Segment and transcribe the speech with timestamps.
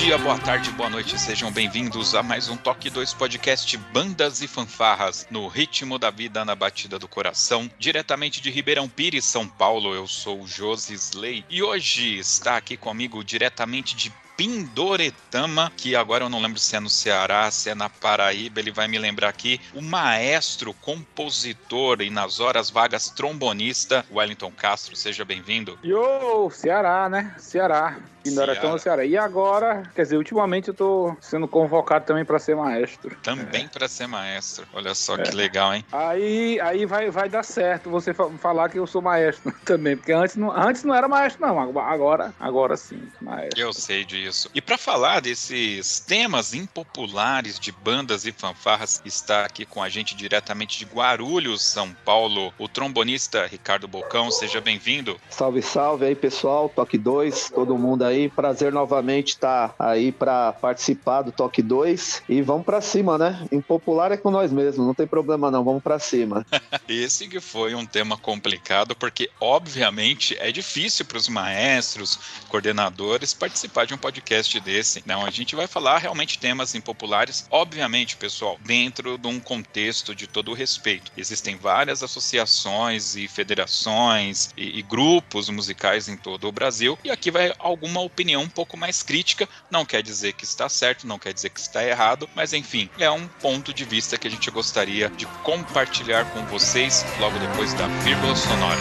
[0.00, 4.48] Dia, boa tarde, boa noite, sejam bem-vindos a mais um Toque 2 Podcast Bandas e
[4.48, 9.94] Fanfarras, no ritmo da vida, na batida do coração, diretamente de Ribeirão Pires, São Paulo.
[9.94, 14.10] Eu sou o Josi Slay e hoje está aqui comigo diretamente de
[14.40, 18.72] Pindoretama, que agora eu não lembro se é no Ceará, se é na Paraíba, ele
[18.72, 25.26] vai me lembrar aqui, o maestro, compositor e nas horas vagas trombonista, Wellington Castro, seja
[25.26, 25.78] bem-vindo.
[25.84, 27.34] Yo, Ceará, né?
[27.36, 27.98] Ceará.
[28.22, 29.04] Pindoretama, Ceará.
[29.04, 33.16] E agora, quer dizer, ultimamente eu tô sendo convocado também para ser maestro.
[33.22, 33.68] Também é.
[33.68, 34.66] para ser maestro.
[34.72, 35.22] Olha só é.
[35.22, 35.84] que legal, hein?
[35.92, 40.36] Aí, aí vai, vai dar certo você falar que eu sou maestro também, porque antes
[40.36, 43.60] não, antes não era maestro não, agora, agora sim, maestro.
[43.60, 44.50] Eu sei disso.
[44.54, 50.14] E para falar desses temas impopulares de bandas e fanfarras, está aqui com a gente
[50.14, 54.30] diretamente de Guarulhos, São Paulo, o trombonista Ricardo Bocão.
[54.30, 55.18] Seja bem-vindo.
[55.30, 56.68] Salve, salve aí, pessoal.
[56.68, 58.09] Toque 2, todo mundo aí.
[58.28, 63.46] Prazer novamente estar tá aí para participar do Toque 2 e vamos para cima, né?
[63.52, 66.46] Impopular é com nós mesmos, não tem problema não, vamos para cima.
[66.88, 73.86] Esse que foi um tema complicado porque obviamente é difícil para os maestros, coordenadores participar
[73.86, 75.02] de um podcast desse.
[75.06, 80.26] Não, a gente vai falar realmente temas impopulares, obviamente, pessoal, dentro de um contexto de
[80.26, 81.12] todo o respeito.
[81.16, 87.30] Existem várias associações e federações e, e grupos musicais em todo o Brasil e aqui
[87.30, 89.48] vai alguma uma opinião um pouco mais crítica.
[89.70, 93.10] Não quer dizer que está certo, não quer dizer que está errado, mas enfim, é
[93.10, 97.86] um ponto de vista que a gente gostaria de compartilhar com vocês logo depois da
[98.02, 98.80] vírgula sonora.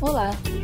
[0.00, 0.30] Olá,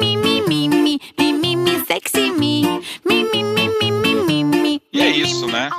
[0.00, 0.25] me, me.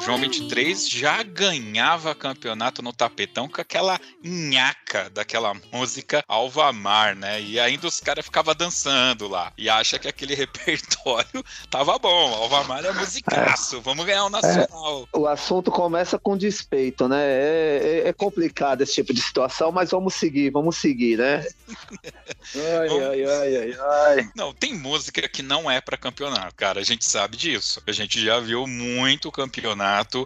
[0.05, 7.41] João 23 já ganhava campeonato no tapetão com aquela nhaca daquela música Alvamar, né?
[7.41, 9.51] E ainda os caras ficavam dançando lá.
[9.57, 12.33] E acha que aquele repertório tava bom.
[12.33, 15.07] Alvamar é musicaço, vamos ganhar o Nacional.
[15.13, 17.21] É, o assunto começa com despeito, né?
[17.21, 21.45] É, é, é, complicado esse tipo de situação, mas vamos seguir, vamos seguir, né?
[22.55, 24.29] ai, ai, ai, ai, ai.
[24.35, 26.79] Não, tem música que não é para campeonato, cara.
[26.79, 27.81] A gente sabe disso.
[27.85, 29.56] A gente já viu muito campeonato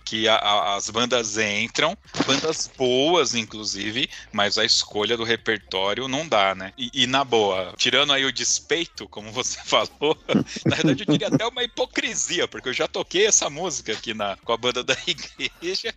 [0.04, 6.28] que a, a, as bandas entram, bandas boas, inclusive, mas a escolha do repertório não
[6.28, 6.74] dá, né?
[6.78, 10.18] E, e na boa, tirando aí o despeito, como você falou,
[10.66, 14.38] na verdade eu diria até uma hipocrisia, porque eu já toquei essa música aqui na,
[14.38, 15.94] com a banda da igreja.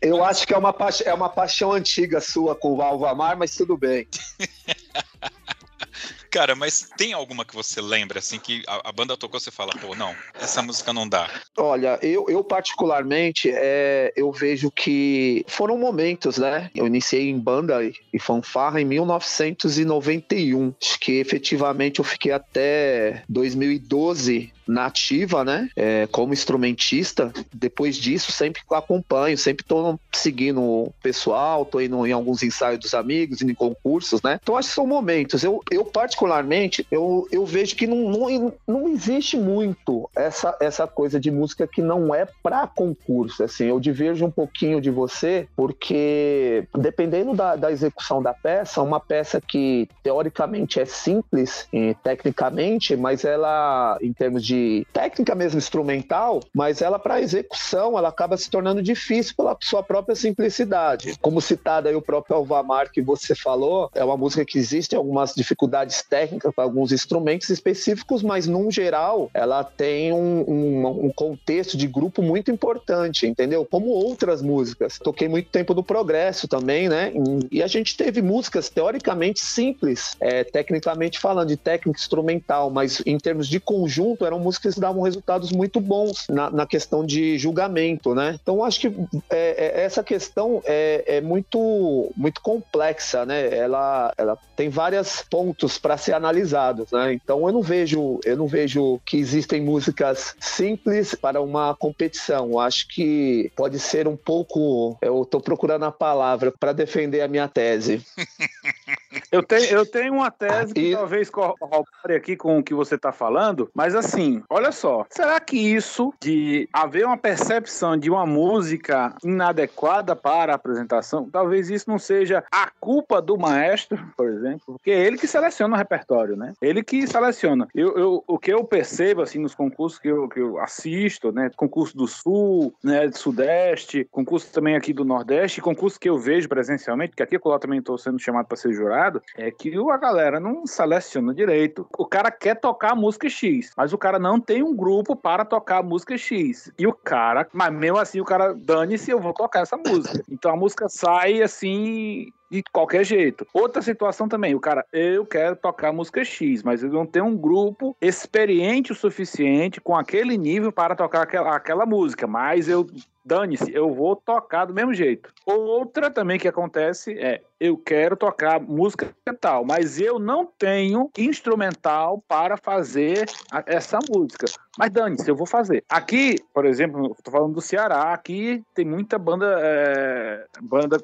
[0.00, 0.74] Eu acho que é uma,
[1.04, 4.06] é uma paixão antiga sua com o Alvamar, mas tudo bem.
[6.30, 9.72] Cara, mas tem alguma que você lembra, assim, que a, a, banda tocou, você fala,
[9.80, 11.28] pô, não, essa música não dá?
[11.56, 16.70] Olha, eu, eu particularmente, é, eu vejo que foram momentos, né?
[16.74, 17.78] Eu iniciei em banda
[18.12, 20.74] e fanfarra em 1991.
[20.80, 25.70] Acho que efetivamente eu fiquei até 2012 nativa, né?
[25.74, 27.32] É, como instrumentista.
[27.52, 32.92] Depois disso, sempre acompanho, sempre tô seguindo o pessoal, tô indo em alguns ensaios dos
[32.92, 34.38] amigos, indo em concursos, né?
[34.42, 35.42] Então acho que são momentos.
[35.42, 41.18] Eu, eu particularmente, eu, eu vejo que não, não, não existe muito essa, essa coisa
[41.18, 43.42] de música que não é para concurso.
[43.42, 49.00] Assim, eu diverjo um pouquinho de você, porque dependendo da, da execução da peça, uma
[49.00, 54.57] peça que teoricamente é simples e, tecnicamente, mas ela, em termos de
[54.92, 60.14] técnica mesmo instrumental, mas ela para execução, ela acaba se tornando difícil pela sua própria
[60.14, 61.16] simplicidade.
[61.20, 65.34] Como citado aí o próprio Alvamar que você falou, é uma música que existe algumas
[65.34, 71.76] dificuldades técnicas para alguns instrumentos específicos, mas num geral ela tem um, um, um contexto
[71.76, 73.64] de grupo muito importante, entendeu?
[73.64, 74.98] Como outras músicas.
[74.98, 77.12] Toquei muito tempo no Progresso também, né?
[77.50, 83.18] E a gente teve músicas teoricamente simples, é, tecnicamente falando, de técnica instrumental, mas em
[83.18, 88.38] termos de conjunto eram músicas davam resultados muito bons na, na questão de julgamento, né?
[88.42, 88.86] Então acho que
[89.28, 93.54] é, é, essa questão é, é, muito, muito complexa, né?
[93.54, 97.12] Ela, ela tem vários pontos para ser analisados, né?
[97.12, 102.52] Então eu não vejo, eu não vejo que existem músicas simples para uma competição.
[102.52, 107.28] Eu acho que pode ser um pouco, eu estou procurando a palavra para defender a
[107.28, 108.02] minha tese.
[109.32, 110.92] Eu tenho, eu tenho uma tese que e...
[110.92, 115.56] talvez corrobore aqui com o que você está falando, mas assim, olha só, será que
[115.56, 121.98] isso de haver uma percepção de uma música inadequada para a apresentação, talvez isso não
[121.98, 126.52] seja a culpa do maestro, por exemplo, porque é ele que seleciona o repertório, né?
[126.60, 127.68] Ele que seleciona.
[127.74, 131.50] Eu, eu, o que eu percebo, assim, nos concursos que eu, que eu assisto, né?
[131.56, 133.08] Concurso do Sul, né?
[133.08, 137.58] Do Sudeste, concurso também aqui do Nordeste, concurso que eu vejo presencialmente, que aqui eu
[137.58, 141.86] também estou sendo chamado para ser jurado, é que a galera não seleciona direito.
[141.96, 145.44] O cara quer tocar a música X, mas o cara não tem um grupo para
[145.44, 146.72] tocar a música X.
[146.78, 150.22] E o cara, mas mesmo assim o cara, dane-se, eu vou tocar essa música.
[150.30, 153.46] Então a música sai assim de qualquer jeito.
[153.52, 157.36] Outra situação também, o cara, eu quero tocar música X, mas eu não tenho um
[157.36, 162.86] grupo experiente o suficiente com aquele nível para tocar aquela, aquela música, mas eu
[163.28, 165.30] dane-se, eu vou tocar do mesmo jeito.
[165.44, 172.24] Outra também que acontece é, eu quero tocar música tal, mas eu não tenho instrumental
[172.26, 174.46] para fazer a, essa música.
[174.78, 175.84] Mas dane-se, eu vou fazer.
[175.88, 180.96] Aqui, por exemplo, estou falando do Ceará, aqui tem muita banda, é, banda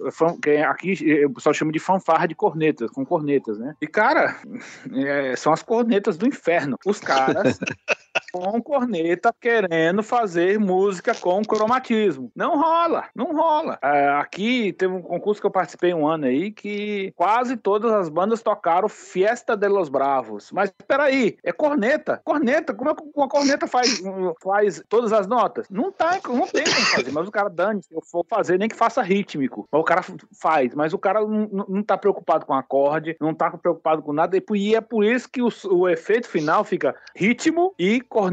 [0.67, 0.95] aqui
[1.35, 3.75] o pessoal chama de fanfarra de cornetas, com cornetas, né?
[3.81, 4.37] E cara,
[4.95, 6.79] é, são as cornetas do inferno.
[6.87, 7.59] Os caras
[8.35, 12.33] com corneta querendo fazer música com cromatismo.
[12.35, 13.79] Não rola, não rola.
[13.81, 18.09] É, aqui teve um concurso que eu participei um ano aí que quase todas as
[18.09, 20.51] bandas tocaram Fiesta de los Bravos.
[20.51, 22.21] Mas peraí, é corneta.
[22.25, 24.03] Corneta, como é que uma corneta faz,
[24.43, 25.69] faz todas as notas?
[25.71, 28.69] Não tá, não tem como fazer, mas o cara dane, se eu for fazer, nem
[28.69, 29.69] que faça rítmico.
[29.71, 30.03] Mas o cara
[30.41, 34.37] faz, mas o cara não, não tá preocupado com acorde, não tá preocupado com nada,
[34.37, 38.24] e é por isso que o, o efeito final fica ritmo e corneta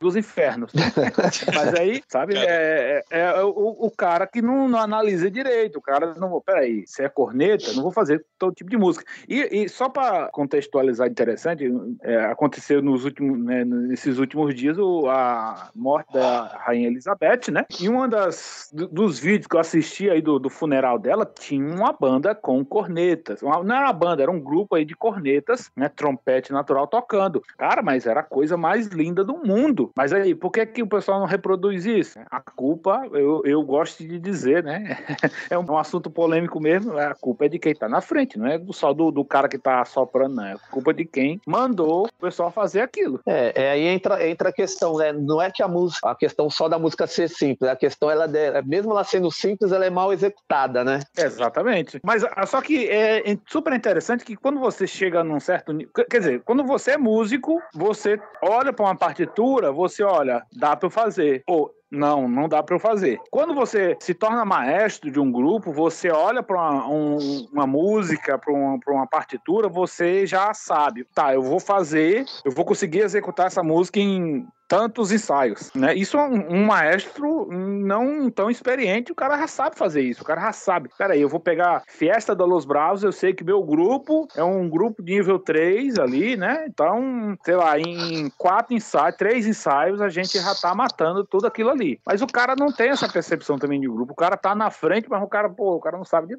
[0.00, 0.72] dos infernos.
[1.54, 5.78] Mas aí, sabe, é, é, é o, o, cara que não, não, analisa direito.
[5.78, 9.04] O cara não, peraí, se é corneta, não vou fazer todo tipo de música.
[9.28, 11.70] E, e só para contextualizar interessante,
[12.02, 17.64] é, aconteceu nos últimos, né, nesses últimos dias o, a morte da Rainha Elizabeth, né?
[17.80, 21.92] E uma das dos vídeos que eu assisti aí do, do funeral dela tinha uma
[21.92, 23.42] banda com cornetas.
[23.42, 25.88] Uma, não era uma banda, era um grupo aí de cornetas, né?
[25.88, 27.42] Trompete natural tocando.
[27.56, 29.90] Cara, mas era a coisa mais linda do mundo.
[29.96, 32.18] Mas aí, por que, que o pessoal não reproduz isso?
[32.30, 34.98] A culpa, eu, eu gosto de dizer, né?
[35.50, 36.96] é um, assunto polêmico mesmo.
[36.98, 39.58] A culpa é de quem tá na frente, não é só do, do cara que
[39.58, 40.44] tá soprando, não.
[40.44, 43.20] É culpa de quem mandou o pessoal fazer aquilo.
[43.26, 45.12] É, é aí entra, entra a questão, né?
[45.12, 48.28] Não é que a música, a questão só da música ser simples, a questão, ela,
[48.64, 51.00] mesmo ela sendo simples, ela é mal executada, né?
[51.16, 52.00] Exatamente.
[52.04, 55.92] Mas só que é super interessante que quando você chega num certo nível.
[55.92, 60.90] Quer dizer, quando você é músico, você olha para uma partitura, você olha, dá para
[60.90, 61.42] fazer.
[61.46, 63.20] Ou não, não dá para eu fazer.
[63.30, 68.36] Quando você se torna maestro de um grupo, você olha para uma, um, uma, música,
[68.36, 73.46] para uma, uma, partitura, você já sabe, tá, eu vou fazer, eu vou conseguir executar
[73.46, 75.94] essa música em tantos ensaios, né?
[75.94, 80.40] Isso um, um, maestro não tão experiente, o cara já sabe fazer isso, o cara
[80.40, 80.90] já sabe.
[80.98, 84.68] Peraí, eu vou pegar Fiesta da Los Bravos, eu sei que meu grupo é um
[84.68, 86.64] grupo de nível 3 ali, né?
[86.66, 91.70] Então, sei lá, em quatro ensaios, três ensaios, a gente já tá matando tudo aquilo
[91.70, 92.00] ali.
[92.04, 95.08] Mas o cara não tem essa percepção também de grupo, o cara tá na frente,
[95.08, 96.36] mas o cara, pô, o cara não sabe de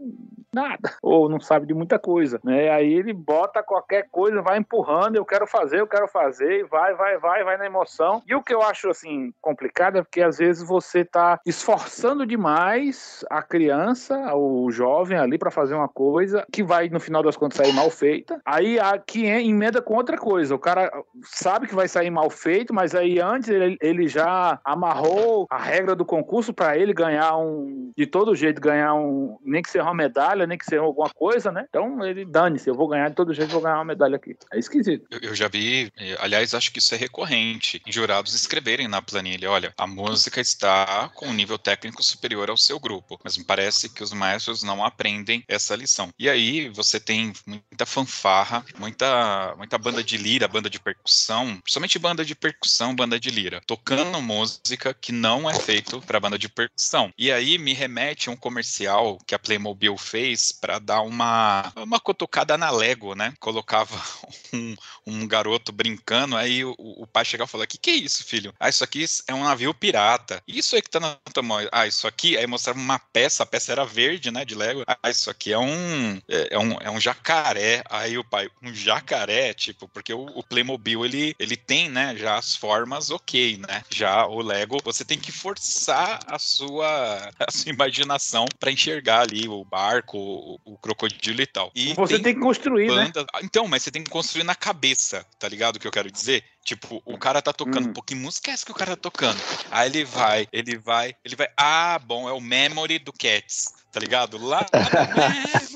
[0.53, 2.69] nada, ou não sabe de muita coisa, né?
[2.69, 7.17] Aí ele bota qualquer coisa, vai empurrando, eu quero fazer, eu quero fazer, vai, vai,
[7.17, 10.67] vai, vai na emoção, E o que eu acho assim complicado é porque às vezes
[10.67, 16.89] você está esforçando demais a criança, o jovem ali para fazer uma coisa que vai
[16.89, 18.41] no final das contas sair mal feita.
[18.45, 20.55] Aí aqui emenda com outra coisa.
[20.55, 20.91] O cara
[21.23, 25.95] sabe que vai sair mal feito, mas aí antes ele, ele já amarrou a regra
[25.95, 29.93] do concurso para ele ganhar um de todo jeito ganhar um nem que seja uma
[29.93, 31.65] medalha, nem que seja alguma coisa, né?
[31.69, 34.35] Então ele dane-se, eu vou ganhar de todo jeito, vou ganhar uma medalha aqui.
[34.51, 35.05] É esquisito.
[35.11, 39.73] Eu, eu já vi, aliás, acho que isso é recorrente, jurados escreverem na planilha, olha,
[39.75, 44.03] a música está com um nível técnico superior ao seu grupo, mas me parece que
[44.03, 46.11] os maestros não aprendem essa lição.
[46.19, 51.97] E aí você tem muita fanfarra, muita, muita banda de lira, banda de percussão, principalmente
[51.97, 56.47] banda de percussão, banda de lira, tocando música que não é feito para banda de
[56.47, 57.11] percussão.
[57.17, 61.99] E aí me remete a um comercial que a Playmobil fez para dar uma, uma
[61.99, 63.33] cutucada na Lego, né?
[63.39, 63.99] Colocava
[64.53, 64.75] um,
[65.07, 68.53] um garoto brincando, aí o, o pai chegava e falava: Que que é isso, filho?
[68.59, 70.41] Ah, isso aqui é um navio pirata.
[70.47, 71.59] Isso aí que tá na tua mão.
[71.71, 72.37] Ah, isso aqui.
[72.37, 74.45] Aí mostrava uma peça, a peça era verde, né?
[74.45, 74.83] De Lego.
[74.87, 76.21] Ah, isso aqui é um.
[76.27, 77.83] É, é um, é um jacaré.
[77.89, 82.15] Aí o pai, um jacaré, tipo, porque o, o Playmobil ele, ele tem, né?
[82.15, 83.83] Já as formas ok, né?
[83.89, 89.47] Já o Lego, você tem que forçar a sua, a sua imaginação para enxergar ali
[89.47, 91.71] o barco, o, o crocodilo e tal.
[91.75, 93.21] E você tem, tem que construir, banda...
[93.21, 93.27] né?
[93.43, 96.43] Então, mas você tem que construir na cabeça, tá ligado o que eu quero dizer?
[96.65, 97.93] Tipo, o cara tá tocando, hum.
[97.93, 99.39] pô, que música é essa que o cara tá tocando?
[99.69, 103.99] Aí ele vai, ele vai, ele vai, ah, bom, é o Memory do Cats, tá
[103.99, 104.43] ligado?
[104.43, 104.65] Lá.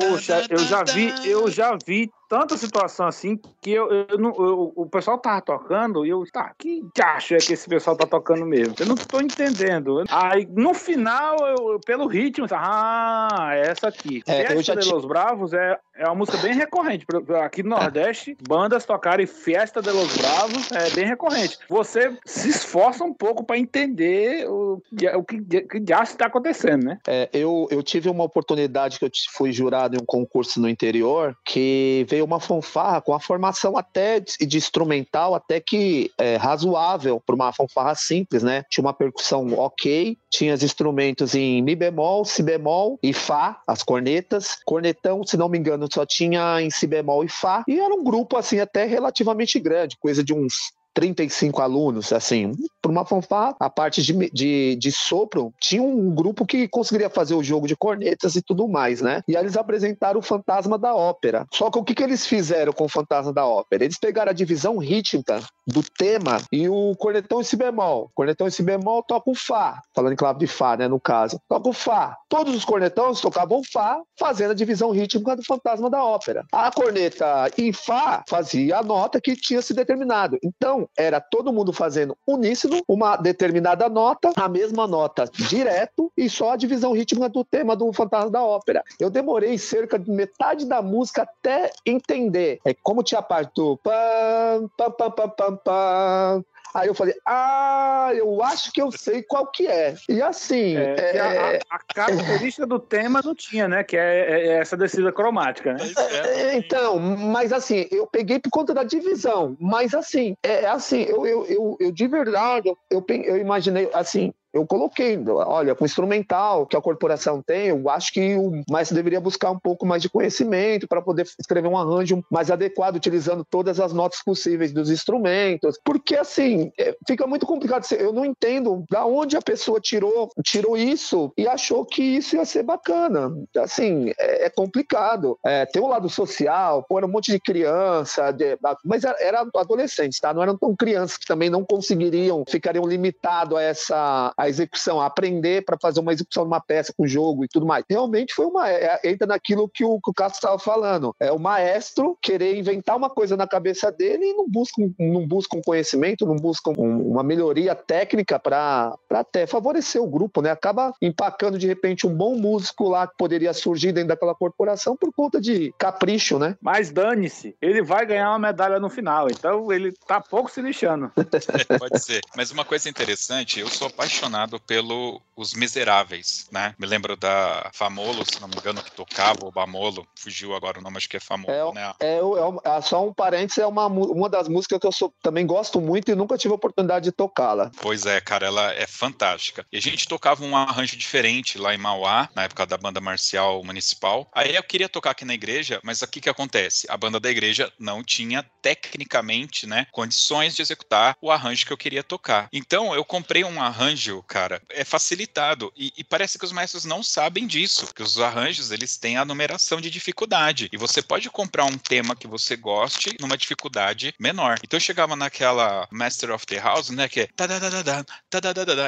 [0.00, 4.72] Poxa, eu já vi, eu já vi tanta situação assim que eu, eu, não, eu,
[4.76, 8.46] o pessoal tava tocando e eu, tá, que acho é que esse pessoal tá tocando
[8.46, 8.76] mesmo?
[8.78, 10.04] Eu não tô entendendo.
[10.08, 14.22] Aí, no final, eu, pelo ritmo, ah, é essa aqui.
[14.28, 17.04] É, Fiesta de Los Bravos é, é uma música bem recorrente.
[17.44, 21.58] Aqui no Nordeste, bandas tocarem Fiesta de Los Bravos é bem recorrente.
[21.68, 24.80] Você se esforça um pouco para entender o,
[25.16, 26.98] o que, que já está acontecendo, né?
[27.08, 31.36] É, eu, eu tive uma oportunidade que eu fui jurado em um concurso no interior
[31.44, 37.34] que veio uma fanfarra com a formação até de, instrumental até que é, razoável para
[37.34, 38.64] uma fanfarra simples, né?
[38.70, 43.82] Tinha uma percussão ok, tinha os instrumentos em mi bemol, si bemol e fá, as
[43.82, 44.58] cornetas.
[44.64, 47.64] Cornetão, se não me engano, só tinha em si bemol e fá.
[47.66, 52.90] E era um grupo assim até relativamente grande, coisa de uns 35 alunos, assim, para
[52.90, 57.42] uma fanfarra, a parte de, de, de, sopro, tinha um grupo que conseguiria fazer o
[57.42, 59.22] jogo de cornetas e tudo mais, né?
[59.28, 61.46] E aí eles apresentaram o Fantasma da Ópera.
[61.52, 63.84] Só que o que, que eles fizeram com o Fantasma da Ópera?
[63.84, 68.10] Eles pegaram a divisão rítmica do tema e o cornetão em si bemol.
[68.14, 71.40] Cornetão em si bemol toca o Fá, falando em clave de Fá, né, no caso.
[71.48, 72.16] Toca o Fá.
[72.28, 76.44] Todos os cornetões tocavam Fá, fazendo a divisão rítmica do Fantasma da Ópera.
[76.52, 80.38] A corneta em Fá fazia a nota que tinha se determinado.
[80.42, 86.52] Então, era todo mundo fazendo uníssono, uma determinada nota, a mesma nota direto e só
[86.52, 88.82] a divisão rítmica do tema do Fantasma da Ópera.
[88.98, 92.60] Eu demorei cerca de metade da música até entender.
[92.64, 97.14] É como tinha a parte do pam, pam, pam, pam, pam, pam, Aí eu falei,
[97.26, 99.94] ah, eu acho que eu sei qual que é.
[100.08, 100.76] E assim.
[100.76, 101.20] É, é...
[101.20, 103.82] A, a, característica do tema não tinha, né?
[103.82, 105.80] Que é, é, é essa descida cromática, né?
[106.26, 109.56] É, então, mas assim, eu peguei por conta da divisão.
[109.60, 114.32] Mas assim, é assim, eu, eu, eu, eu de verdade, eu, eu, eu imaginei assim,
[114.52, 118.96] eu coloquei, olha, com o instrumental que a corporação tem, eu acho que o maestro
[118.96, 123.44] deveria buscar um pouco mais de conhecimento para poder escrever um arranjo mais adequado, utilizando
[123.44, 128.84] todas as notas possíveis dos instrumentos, porque assim, é, fica muito complicado, eu não entendo
[128.90, 134.12] da onde a pessoa tirou, tirou isso e achou que isso ia ser bacana, assim,
[134.18, 138.58] é, é complicado, é, tem um lado social, pô, era um monte de criança, de,
[138.84, 140.34] mas era, adolescentes, tá?
[140.34, 145.06] Não eram tão crianças que também não conseguiriam, ficariam limitados a essa a execução, a
[145.06, 147.84] aprender para fazer uma execução de uma peça com jogo e tudo mais.
[147.88, 148.70] Realmente foi uma.
[148.70, 151.14] É, entra naquilo que o, que o Castro estava falando.
[151.20, 155.58] É o maestro querer inventar uma coisa na cabeça dele e não busca, não busca
[155.58, 160.50] um conhecimento, não busca um, uma melhoria técnica para até favorecer o grupo, né?
[160.50, 165.12] Acaba empacando de repente um bom músico lá que poderia surgir dentro daquela corporação por
[165.12, 166.56] conta de capricho, né?
[166.62, 171.12] Mas dane-se, ele vai ganhar uma medalha no final, então ele tá pouco se lixando.
[171.78, 172.22] Pode ser.
[172.34, 176.74] Mas uma coisa interessante, eu sou apaixonado apaixonado pelo Os Miseráveis, né?
[176.78, 180.82] Me lembro da Famolo, se não me engano, que tocava, o Bamolo, fugiu agora o
[180.82, 181.92] nome, acho que é Famolo, é, né?
[182.00, 185.46] É, é, é, só um parênteses, é uma, uma das músicas que eu sou, também
[185.46, 187.70] gosto muito e nunca tive a oportunidade de tocá-la.
[187.80, 189.66] Pois é, cara, ela é fantástica.
[189.72, 193.62] E a gente tocava um arranjo diferente lá em Mauá, na época da banda marcial
[193.64, 194.28] municipal.
[194.32, 196.86] Aí eu queria tocar aqui na igreja, mas aqui que acontece?
[196.88, 201.78] A banda da igreja não tinha tecnicamente, né, condições de executar o arranjo que eu
[201.78, 202.48] queria tocar.
[202.52, 207.02] Então eu comprei um arranjo, cara, é facilitado e, e parece que os maestros não
[207.02, 211.64] sabem disso, que os arranjos eles têm a numeração de dificuldade e você pode comprar
[211.64, 214.58] um tema que você goste numa dificuldade menor.
[214.62, 217.28] Então eu chegava naquela Master of the House, né, que é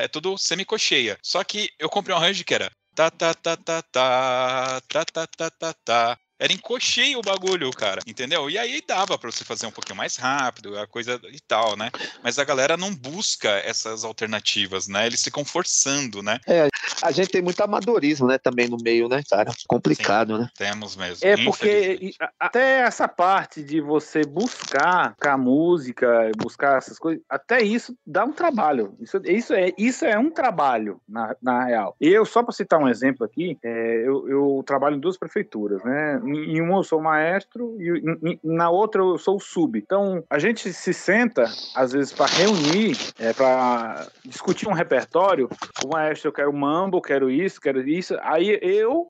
[0.02, 1.18] é tudo semicocheia.
[1.22, 5.26] Só que eu comprei um arranjo que era ta ta ta ta ta ta ta
[5.26, 8.50] ta ta ta era encocheio o bagulho, cara, entendeu?
[8.50, 11.88] E aí dava para você fazer um pouquinho mais rápido, a coisa e tal, né?
[12.20, 15.06] Mas a galera não busca essas alternativas, né?
[15.06, 16.40] Eles ficam forçando, né?
[16.48, 16.68] É,
[17.00, 19.52] a gente tem muito amadorismo, né, também no meio, né, cara?
[19.68, 20.48] Complicado, Sim, né?
[20.56, 21.24] Temos mesmo.
[21.24, 27.96] É porque até essa parte de você buscar a música, buscar essas coisas, até isso
[28.04, 28.96] dá um trabalho.
[28.98, 31.94] Isso, isso, é, isso é um trabalho, na, na real.
[32.00, 36.20] Eu, só para citar um exemplo aqui, é, eu, eu trabalho em duas prefeituras, né?
[36.36, 39.78] Em uma eu sou maestro e na outra eu sou sub.
[39.78, 45.48] Então a gente se senta às vezes para reunir, é, para discutir um repertório.
[45.84, 48.16] O maestro eu quero mambo, quero isso, quero isso.
[48.22, 49.08] Aí eu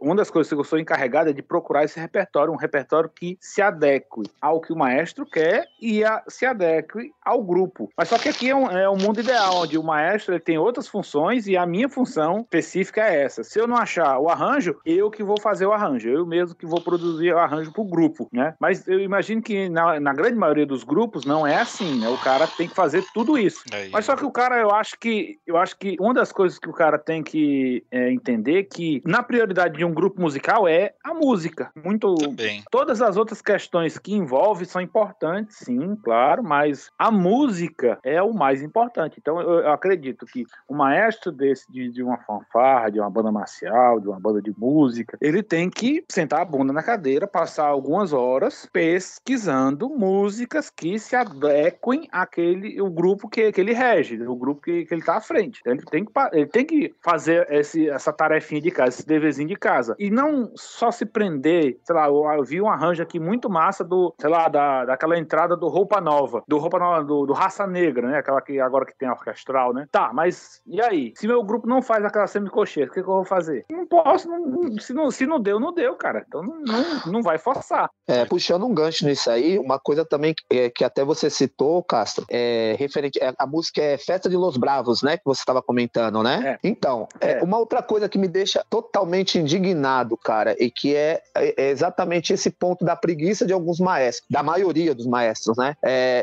[0.00, 3.36] uma das coisas que eu sou encarregado é de procurar esse repertório, um repertório que
[3.40, 7.90] se adeque ao que o maestro quer e a, se adeque ao grupo.
[7.96, 10.88] Mas só que aqui é um, é um mundo ideal onde o maestro tem outras
[10.88, 13.44] funções e a minha função específica é essa.
[13.44, 16.08] Se eu não achar o arranjo, eu que vou fazer o arranjo.
[16.08, 18.54] Eu mesmo mesmo que vou produzir o arranjo para o grupo, né?
[18.60, 22.08] Mas eu imagino que na, na, grande maioria dos grupos não é assim, né?
[22.08, 23.64] O cara tem que fazer tudo isso.
[23.72, 26.58] É Mas só que o cara, eu acho que eu acho que uma das coisas
[26.58, 30.94] que o cara tem que é, entender que na prioridade de um grupo musical é
[31.02, 31.70] a música.
[31.74, 32.14] Muito.
[32.14, 32.62] Também.
[32.70, 38.32] Todas as outras questões que envolve são importantes, sim, claro, mas a música é o
[38.32, 39.16] mais importante.
[39.18, 43.32] Então eu, eu acredito que o maestro desse de, de uma fanfarra, de uma banda
[43.32, 47.26] marcial, de uma banda de música, ele tem que sentar sentar a bunda na cadeira,
[47.26, 54.20] passar algumas horas pesquisando músicas que se adequem àquele o grupo que, que ele rege,
[54.26, 55.60] o grupo que, que ele está à frente.
[55.64, 59.56] Ele tem que, ele tem que fazer esse, essa tarefinha de casa, esse deverzinho de
[59.56, 59.94] casa.
[59.98, 63.84] E não só se prender, sei lá, eu, eu vi um arranjo aqui muito massa
[63.84, 67.66] do, sei lá, da, daquela entrada do Roupa Nova, do Roupa Nova, do, do Raça
[67.66, 68.18] Negra, né?
[68.18, 69.86] Aquela que agora que tem a orquestral, né?
[69.90, 71.12] Tá, mas e aí?
[71.16, 73.64] Se meu grupo não faz aquela semicocheira, o que, que eu vou fazer?
[73.70, 76.21] Não posso, não, se, não, se não deu, não deu, cara.
[76.26, 77.90] Então não, não, não vai forçar.
[78.06, 81.82] É, puxando um gancho nisso aí, uma coisa também que, é, que até você citou,
[81.82, 83.18] Castro, é referente.
[83.22, 85.16] É, a música é Festa de Los Bravos, né?
[85.16, 86.58] Que você estava comentando, né?
[86.62, 86.68] É.
[86.68, 87.32] Então, é.
[87.32, 87.42] é.
[87.42, 92.50] uma outra coisa que me deixa totalmente indignado, cara, e que é, é, exatamente esse
[92.50, 95.76] ponto da preguiça de alguns maestros, da maioria dos maestros, né?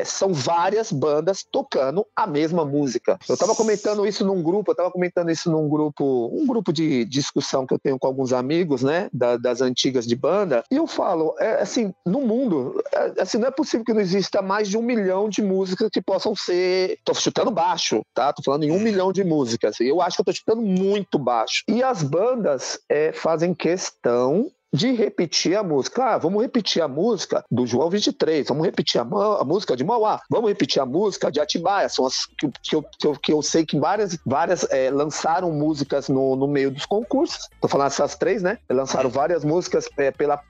[0.04, 3.18] são várias bandas tocando a mesma música.
[3.28, 7.04] Eu estava comentando isso num grupo, eu estava comentando isso num grupo, um grupo de
[7.04, 9.08] discussão que eu tenho com alguns amigos, né?
[9.12, 13.38] Da, das antigas antigas de banda, e eu falo, é, assim, no mundo, é, assim,
[13.38, 16.98] não é possível que não exista mais de um milhão de músicas que possam ser.
[17.04, 18.32] Tô chutando baixo, tá?
[18.32, 19.80] Tô falando em um milhão de músicas.
[19.80, 21.64] Eu acho que eu tô chutando muito baixo.
[21.68, 26.04] E as bandas é, fazem questão de repetir a música.
[26.04, 30.20] Ah, vamos repetir a música do João 23, vamos repetir a, a música de Mauá,
[30.30, 31.88] vamos repetir a música de Atibaia.
[31.88, 35.50] São as que, que, eu, que, eu, que eu sei que várias, várias é, lançaram
[35.50, 37.48] músicas no, no meio dos concursos.
[37.60, 38.58] Tô falando essas três, né?
[38.68, 40.40] Lançaram várias músicas é, pela,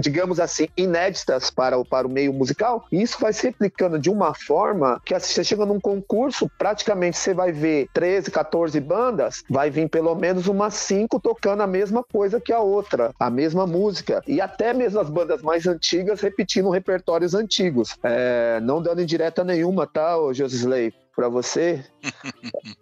[0.00, 2.86] digamos assim, inéditas para o, para o meio musical.
[2.92, 7.16] E isso vai se replicando de uma forma que assim, você chega num concurso, praticamente
[7.16, 12.02] você vai ver 13, 14 bandas, vai vir pelo menos umas cinco tocando a mesma
[12.02, 14.22] coisa que a outra, a mesma música.
[14.26, 17.96] E até mesmo as bandas mais antigas repetindo repertórios antigos.
[18.02, 20.92] É, não dando indireta nenhuma, tá, Josisley?
[21.20, 21.84] Para você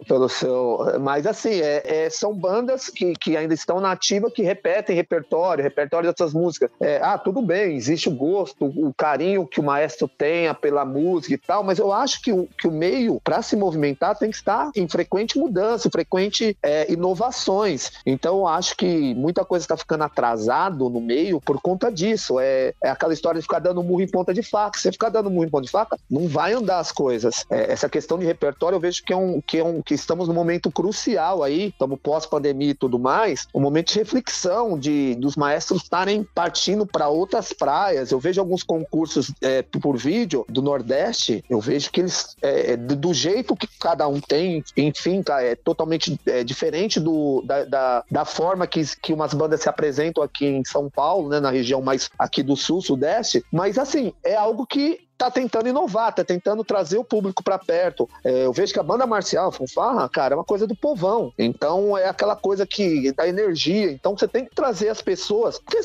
[0.07, 0.79] pelo seu.
[1.01, 5.65] Mas assim, é, é, são bandas que, que ainda estão na ativa que repetem repertório,
[5.65, 6.71] repertório dessas músicas.
[6.81, 11.35] É, ah, tudo bem, existe o gosto, o carinho que o maestro tenha pela música
[11.35, 14.37] e tal, mas eu acho que o, que o meio, para se movimentar, tem que
[14.37, 17.91] estar em frequente mudança, em frequente é, inovações.
[18.07, 22.39] Então eu acho que muita coisa está ficando atrasado no meio por conta disso.
[22.39, 24.79] É, é aquela história de ficar dando murro em ponta de faca.
[24.79, 27.45] Se você ficar dando murro em ponta de faca, não vai andar as coisas.
[27.51, 29.95] É, essa questão questão de repertório, eu vejo que, é um, que, é um, que
[29.95, 35.15] estamos num momento crucial aí, estamos pós-pandemia e tudo mais, um momento de reflexão de
[35.17, 38.11] dos maestros estarem partindo para outras praias.
[38.11, 42.77] Eu vejo alguns concursos é, por vídeo do Nordeste, eu vejo que eles, é, é
[42.77, 48.05] do jeito que cada um tem, enfim, tá, é totalmente é, diferente do, da, da,
[48.11, 51.81] da, forma que, que umas bandas se apresentam aqui em São Paulo, né, na região
[51.81, 56.63] mais aqui do Sul, Sudeste, mas assim, é algo que tá tentando inovar, tá tentando
[56.63, 58.09] trazer o público para perto.
[58.25, 61.33] É, eu vejo que a banda marcial, a fanfarra, cara, é uma coisa do povão.
[61.37, 63.91] Então é aquela coisa que dá energia.
[63.91, 65.81] Então você tem que trazer as pessoas, porque,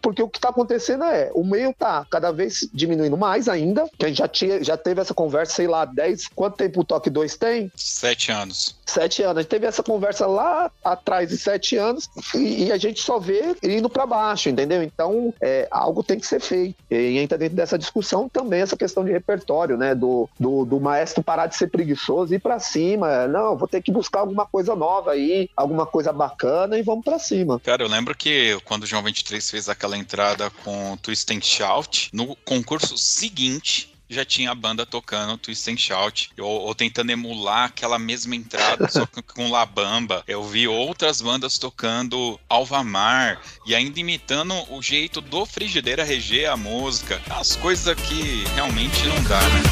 [0.00, 4.06] porque o que tá acontecendo é, o meio tá cada vez diminuindo mais ainda, a
[4.06, 7.36] gente já, tinha, já teve essa conversa, sei lá, 10, quanto tempo o Toque 2
[7.36, 7.70] tem?
[7.76, 8.77] Sete anos.
[8.88, 9.38] Sete anos.
[9.38, 13.18] A gente teve essa conversa lá atrás de sete anos e, e a gente só
[13.18, 14.82] vê indo para baixo, entendeu?
[14.82, 16.76] Então, é, algo tem que ser feito.
[16.90, 19.94] E entra dentro dessa discussão também essa questão de repertório, né?
[19.94, 23.26] Do, do, do maestro parar de ser preguiçoso e ir pra cima.
[23.26, 27.18] Não, vou ter que buscar alguma coisa nova aí, alguma coisa bacana e vamos para
[27.18, 27.60] cima.
[27.60, 32.10] Cara, eu lembro que quando o João 23 fez aquela entrada com Twist and Shout,
[32.12, 37.64] no concurso seguinte, já tinha a banda tocando Twist and Shout, ou, ou, tentando emular
[37.64, 40.22] aquela mesma entrada, só com, Labamba.
[40.26, 46.56] Eu vi outras bandas tocando Alvamar, e ainda imitando o jeito do Frigideira reger a
[46.56, 47.20] música.
[47.28, 49.62] As coisas que realmente não dá, né?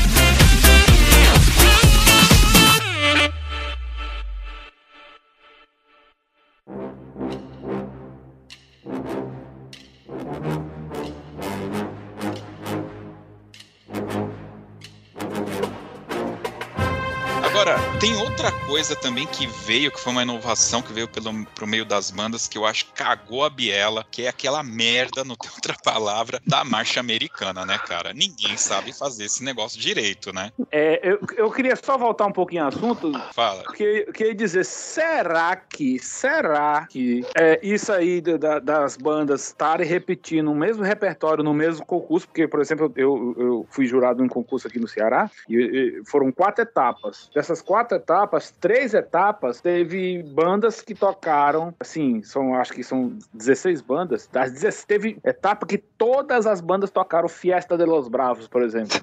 [18.77, 22.47] Coisa também que veio, que foi uma inovação que veio pelo pro meio das bandas,
[22.47, 26.43] que eu acho que cagou a biela, que é aquela merda, não tem outra palavra,
[26.47, 28.13] da marcha americana, né, cara?
[28.13, 30.53] Ninguém sabe fazer esse negócio direito, né?
[30.71, 33.13] É, eu, eu queria só voltar um pouquinho ao assunto.
[33.33, 33.63] Fala.
[33.63, 39.87] Porque eu queria dizer, será que, será que é, isso aí da, das bandas estarem
[39.87, 42.27] repetindo o mesmo repertório no mesmo concurso?
[42.27, 46.03] Porque, por exemplo, eu, eu fui jurado em um concurso aqui no Ceará e, e
[46.05, 47.31] foram quatro etapas.
[47.35, 53.17] Dessas quatro quatro etapas, três etapas, teve bandas que tocaram, assim, são, acho que são
[53.33, 54.29] 16 bandas.
[54.33, 58.99] Das 16, teve etapa que todas as bandas tocaram Fiesta de los Bravos, por exemplo.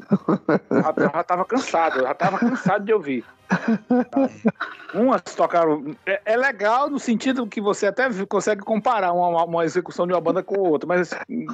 [0.69, 0.81] eu,
[1.13, 3.23] já, tava cansado, eu já tava cansado de ouvir.
[4.93, 5.95] Umas tocaram.
[6.05, 10.21] É, é, legal no sentido que você até consegue comparar uma, uma, execução de uma
[10.21, 11.09] banda com outra, mas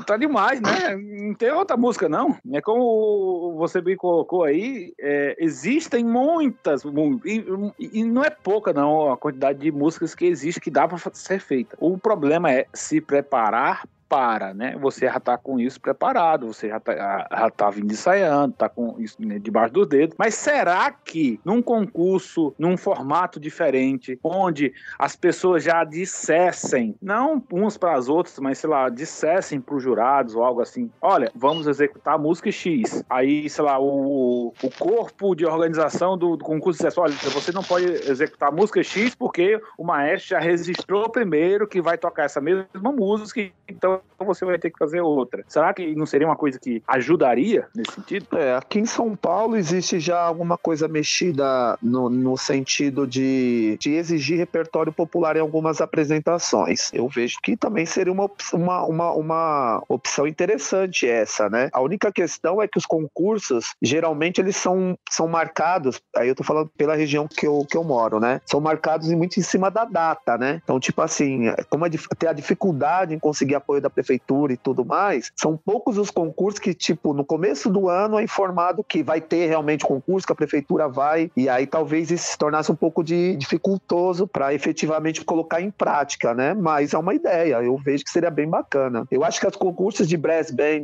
[0.06, 0.96] tá demais, né?
[0.98, 2.36] Não tem outra música, não.
[2.52, 6.84] É como você bem colocou aí, é, existem muitas,
[7.26, 10.98] e, e, não é pouca, não, a quantidade de músicas que existe que dá para
[11.14, 11.76] ser feita.
[11.80, 14.76] O problema é se preparar para, né?
[14.82, 18.96] Você já tá com isso preparado, você já tá, já tá vindo ensaiando, tá com
[19.00, 20.16] isso né, debaixo dos dedos.
[20.18, 27.78] Mas será que num concurso, num formato diferente, onde as pessoas já dissessem, não uns
[27.78, 31.68] para as outras, mas sei lá, dissessem para os jurados ou algo assim: olha, vamos
[31.68, 33.04] executar a música X.
[33.08, 37.64] Aí, sei lá, o, o corpo de organização do, do concurso dissesse: olha, você não
[37.64, 42.42] pode executar a música X porque o maestro já registrou primeiro que vai tocar essa
[42.42, 45.44] mesma música, então então você vai ter que fazer outra.
[45.48, 48.38] Será que não seria uma coisa que ajudaria nesse sentido?
[48.38, 53.92] É, aqui em São Paulo existe já alguma coisa mexida no, no sentido de, de
[53.94, 56.92] exigir repertório popular em algumas apresentações.
[56.94, 61.70] Eu vejo que também seria uma, uma, uma, uma opção interessante essa, né?
[61.74, 66.44] A única questão é que os concursos, geralmente, eles são, são marcados, aí eu tô
[66.44, 68.42] falando pela região que eu, que eu moro, né?
[68.46, 70.62] São marcados muito em cima da data, né?
[70.64, 74.58] Então, tipo assim, como é, tem a dificuldade em conseguir apoio da da prefeitura e
[74.58, 79.04] tudo mais, são poucos os concursos que, tipo, no começo do ano é informado que
[79.04, 82.76] vai ter realmente concurso, que a prefeitura vai, e aí talvez isso se tornasse um
[82.76, 86.54] pouco de dificultoso para efetivamente colocar em prática, né?
[86.54, 89.08] Mas é uma ideia, eu vejo que seria bem bacana.
[89.10, 90.84] Eu acho que os concursos de brass band